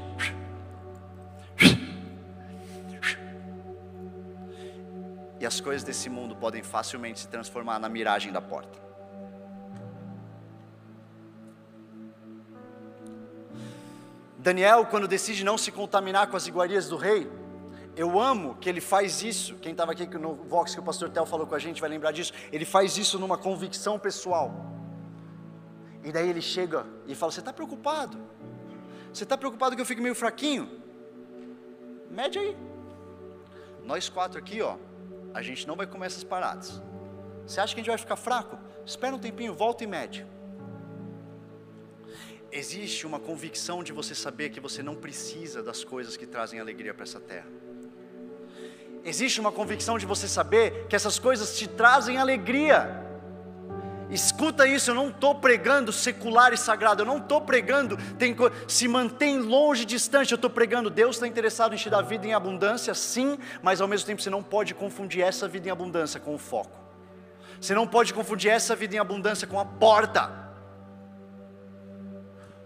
[5.40, 8.85] E as coisas desse mundo podem facilmente se transformar na miragem da porta.
[14.46, 17.28] Daniel, quando decide não se contaminar com as iguarias do rei,
[17.96, 19.56] eu amo que ele faz isso.
[19.56, 22.12] Quem estava aqui no Vox que o pastor Tel falou com a gente vai lembrar
[22.12, 22.32] disso.
[22.52, 24.54] Ele faz isso numa convicção pessoal.
[26.04, 28.16] E daí ele chega e fala: Você está preocupado?
[29.12, 30.80] Você está preocupado que eu fique meio fraquinho?
[32.08, 32.56] Mede aí.
[33.82, 34.76] Nós quatro aqui, ó,
[35.34, 36.80] a gente não vai comer essas paradas.
[37.44, 38.56] Você acha que a gente vai ficar fraco?
[38.84, 40.24] Espera um tempinho, volta e mede
[42.56, 46.94] existe uma convicção de você saber que você não precisa das coisas que trazem alegria
[46.94, 47.46] para essa terra.
[49.04, 53.04] Existe uma convicção de você saber que essas coisas te trazem alegria.
[54.10, 58.34] Escuta isso, eu não estou pregando secular e sagrado, eu não estou pregando, tem,
[58.68, 62.32] se mantém longe, distante, eu estou pregando, Deus está interessado em te dar vida em
[62.32, 66.34] abundância, sim, mas ao mesmo tempo você não pode confundir essa vida em abundância com
[66.34, 66.78] o foco.
[67.60, 70.45] Você não pode confundir essa vida em abundância com a porta.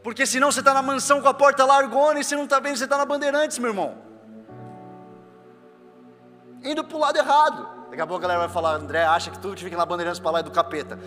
[0.03, 2.77] Porque senão você está na mansão com a porta largona e você não está vendo,
[2.77, 3.99] você está na Bandeirantes, meu irmão.
[6.63, 7.69] Indo para o lado errado.
[7.91, 10.21] Daqui a pouco a galera vai falar, André acha que tudo que fica na Bandeirantes
[10.21, 10.99] para lá é do capeta.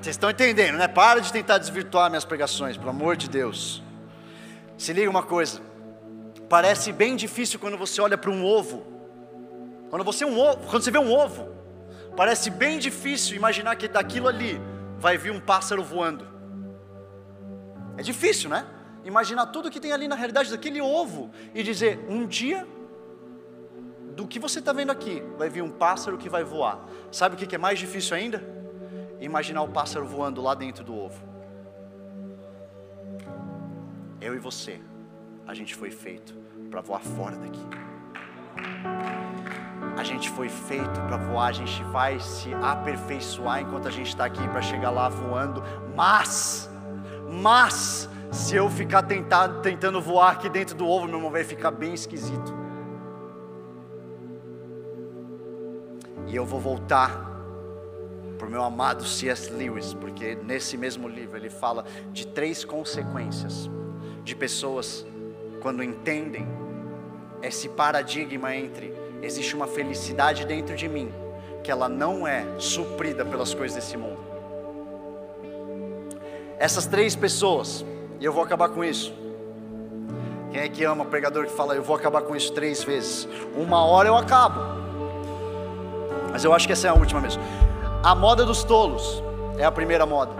[0.00, 0.88] Vocês estão entendendo, né?
[0.88, 3.82] Para de tentar desvirtuar minhas pregações, pelo amor de Deus.
[4.78, 5.60] Se liga uma coisa.
[6.48, 8.86] Parece bem difícil quando você olha para um ovo.
[9.90, 11.48] Quando você, um ovo, quando você vê um ovo,
[12.16, 14.60] parece bem difícil imaginar que daquilo ali
[14.98, 16.35] vai vir um pássaro voando.
[17.96, 18.66] É difícil, né?
[19.04, 22.66] Imaginar tudo que tem ali na realidade daquele ovo e dizer: um dia,
[24.14, 26.80] do que você está vendo aqui, vai vir um pássaro que vai voar.
[27.12, 28.42] Sabe o que é mais difícil ainda?
[29.20, 31.22] Imaginar o pássaro voando lá dentro do ovo.
[34.20, 34.80] Eu e você,
[35.46, 36.34] a gente foi feito
[36.70, 37.66] para voar fora daqui.
[39.96, 44.24] A gente foi feito para voar, a gente vai se aperfeiçoar enquanto a gente está
[44.24, 45.62] aqui para chegar lá voando,
[45.94, 46.70] mas
[47.36, 51.70] mas, se eu ficar tentado, tentando voar aqui dentro do ovo, meu irmão, vai ficar
[51.70, 52.54] bem esquisito.
[56.26, 57.24] E eu vou voltar
[58.38, 59.50] para o meu amado C.S.
[59.52, 63.70] Lewis, porque nesse mesmo livro ele fala de três consequências
[64.24, 65.06] de pessoas
[65.60, 66.46] quando entendem
[67.42, 71.12] esse paradigma entre existe uma felicidade dentro de mim
[71.62, 74.25] que ela não é suprida pelas coisas desse mundo.
[76.58, 77.84] Essas três pessoas,
[78.18, 79.12] e eu vou acabar com isso.
[80.50, 83.28] Quem é que ama o pregador que fala, eu vou acabar com isso três vezes?
[83.54, 84.60] Uma hora eu acabo.
[86.32, 87.42] Mas eu acho que essa é a última mesmo.
[88.02, 89.22] A moda dos tolos
[89.58, 90.32] é a primeira moda.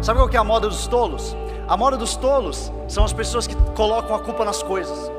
[0.00, 1.36] Sabe qual que é a moda dos tolos?
[1.66, 5.10] A moda dos tolos são as pessoas que colocam a culpa nas coisas.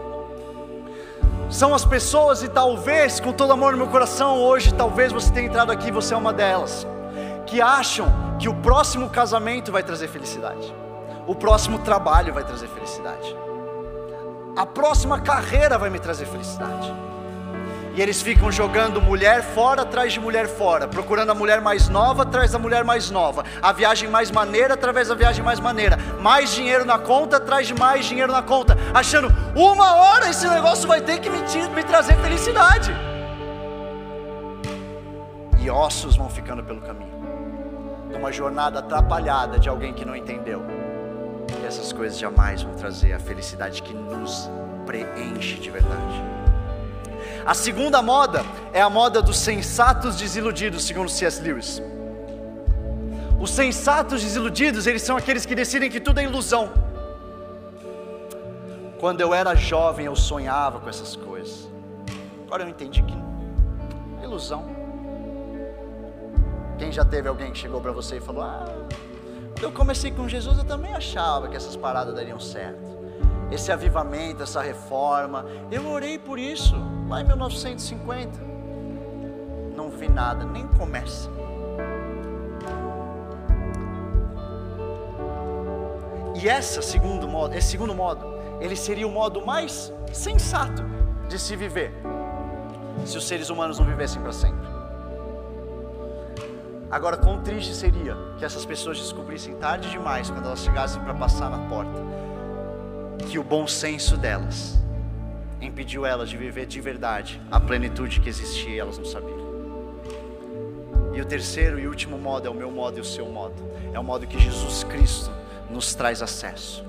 [1.49, 5.47] São as pessoas, e talvez, com todo amor no meu coração, hoje, talvez você tenha
[5.47, 6.87] entrado aqui, você é uma delas,
[7.45, 8.07] que acham
[8.39, 10.73] que o próximo casamento vai trazer felicidade,
[11.27, 13.35] o próximo trabalho vai trazer felicidade,
[14.55, 16.93] a próxima carreira vai me trazer felicidade.
[17.95, 22.23] E eles ficam jogando mulher fora atrás de mulher fora, procurando a mulher mais nova
[22.23, 26.53] atrás da mulher mais nova, a viagem mais maneira através da viagem mais maneira, mais
[26.53, 30.99] dinheiro na conta atrás de mais dinheiro na conta, achando uma hora esse negócio vai
[30.99, 31.39] ter que me,
[31.73, 32.91] me trazer felicidade.
[35.57, 37.14] E ossos vão ficando pelo caminho,
[38.11, 40.63] numa jornada atrapalhada de alguém que não entendeu
[41.47, 44.49] que essas coisas jamais vão trazer a felicidade que nos
[44.85, 46.23] preenche de verdade.
[47.45, 48.43] A segunda moda
[48.73, 51.41] é a moda dos sensatos desiludidos, segundo C.S.
[51.41, 51.81] Lewis.
[53.39, 56.71] Os sensatos desiludidos, eles são aqueles que decidem que tudo é ilusão.
[58.99, 61.69] Quando eu era jovem, eu sonhava com essas coisas.
[62.47, 63.13] Agora eu entendi que
[64.21, 64.74] é ilusão.
[66.78, 68.65] Quem já teve alguém que chegou para você e falou: Ah,
[69.53, 72.95] quando eu comecei com Jesus, eu também achava que essas paradas dariam certo.
[73.51, 76.76] Esse avivamento, essa reforma, eu orei por isso
[77.07, 78.39] lá em 1950.
[79.76, 81.30] Não vi nada, nem começa.
[86.36, 88.26] E essa segundo modo, esse segundo modo,
[88.59, 90.84] ele seria o modo mais sensato
[91.30, 91.93] de se viver,
[93.05, 94.74] se os seres humanos não vivessem para sempre.
[96.95, 101.49] Agora, quão triste seria que essas pessoas descobrissem tarde demais, quando elas chegassem para passar
[101.49, 102.01] na porta,
[103.27, 104.79] que o bom senso delas
[105.59, 109.37] impediu elas de viver de verdade a plenitude que existia e elas não sabiam.
[111.13, 113.61] E o terceiro e último modo é o meu modo e o seu modo.
[113.91, 115.29] É o modo que Jesus Cristo
[115.69, 116.85] nos traz acesso.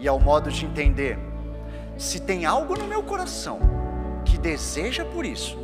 [0.00, 1.16] E é o modo de entender
[1.96, 3.60] se tem algo no meu coração
[4.24, 5.56] que deseja por isso,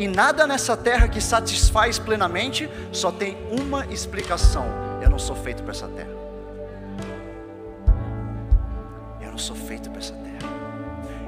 [0.00, 4.64] e nada nessa terra que satisfaz plenamente, só tem uma explicação:
[5.02, 6.08] eu não sou feito para essa terra.
[9.20, 10.50] Eu não sou feito para essa terra.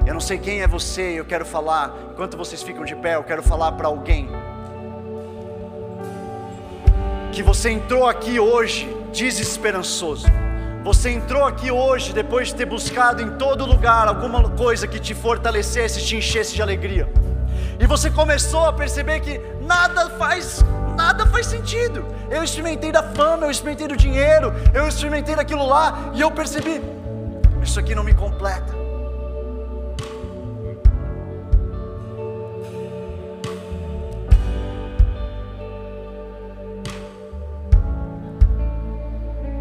[0.07, 3.23] Eu não sei quem é você, eu quero falar, enquanto vocês ficam de pé, eu
[3.23, 4.27] quero falar para alguém.
[7.31, 10.25] Que você entrou aqui hoje desesperançoso.
[10.83, 15.13] Você entrou aqui hoje depois de ter buscado em todo lugar alguma coisa que te
[15.13, 17.07] fortalecesse, te enchesse de alegria.
[17.79, 20.63] E você começou a perceber que nada faz,
[20.95, 22.05] nada faz sentido.
[22.29, 26.81] Eu experimentei da fama, eu experimentei do dinheiro, eu experimentei daquilo lá e eu percebi
[27.63, 28.73] isso aqui não me completa.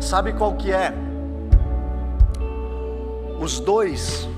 [0.01, 0.93] Sabe qual que é?
[3.41, 4.29] Os dois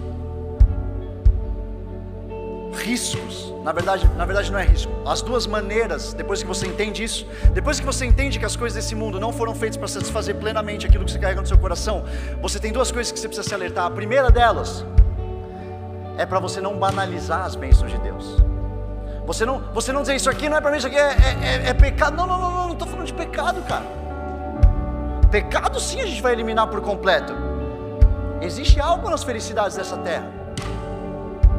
[2.75, 4.93] riscos, na verdade, na verdade não é risco.
[5.07, 8.77] As duas maneiras, depois que você entende isso, depois que você entende que as coisas
[8.77, 12.05] desse mundo não foram feitas para satisfazer plenamente aquilo que você carrega no seu coração,
[12.43, 13.87] você tem duas coisas que você precisa se alertar.
[13.87, 14.85] A primeira delas
[16.19, 18.37] é para você não banalizar as bênçãos de Deus.
[19.27, 21.65] Você não, você não dizer isso aqui não é para mim, isso aqui é, é,
[21.65, 22.15] é, é pecado.
[22.15, 23.87] Não, não, não, não, não estou falando de pecado, cara.
[25.31, 27.33] Pecado sim a gente vai eliminar por completo.
[28.43, 30.34] Existe algo nas felicidades dessa terra.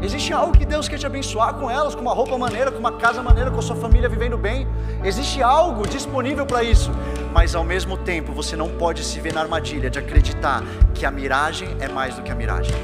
[0.05, 2.91] Existe algo que Deus quer te abençoar com elas, com uma roupa maneira, com uma
[2.91, 4.67] casa maneira, com a sua família vivendo bem.
[5.03, 6.91] Existe algo disponível para isso.
[7.33, 10.61] Mas ao mesmo tempo, você não pode se ver na armadilha de acreditar
[10.93, 12.75] que a miragem é mais do que a miragem.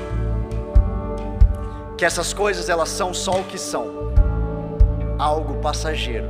[1.96, 4.12] Que essas coisas elas são só o que são.
[5.20, 6.28] Algo passageiro.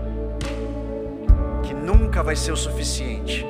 [1.63, 3.45] Que nunca vai ser o suficiente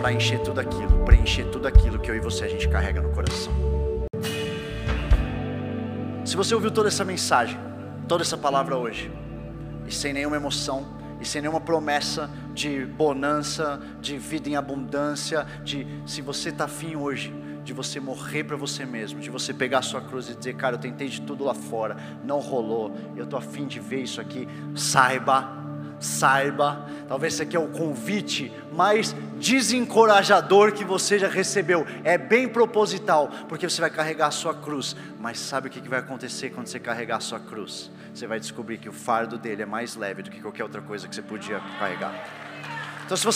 [0.00, 3.08] para encher tudo aquilo, preencher tudo aquilo que eu e você a gente carrega no
[3.08, 3.65] coração.
[6.26, 7.56] Se você ouviu toda essa mensagem,
[8.08, 9.12] toda essa palavra hoje,
[9.86, 10.84] e sem nenhuma emoção,
[11.20, 16.96] e sem nenhuma promessa de bonança, de vida em abundância, de se você está afim
[16.96, 20.56] hoje, de você morrer para você mesmo, de você pegar a sua cruz e dizer,
[20.56, 24.20] cara, eu tentei de tudo lá fora, não rolou, eu estou afim de ver isso
[24.20, 25.65] aqui, saiba
[25.98, 31.86] saiba, talvez esse aqui é o convite mais desencorajador que você já recebeu.
[32.04, 34.96] É bem proposital, porque você vai carregar a sua cruz.
[35.18, 37.90] Mas sabe o que vai acontecer quando você carregar a sua cruz?
[38.14, 41.08] Você vai descobrir que o fardo dele é mais leve do que qualquer outra coisa
[41.08, 42.14] que você podia carregar.
[43.04, 43.34] Então, se você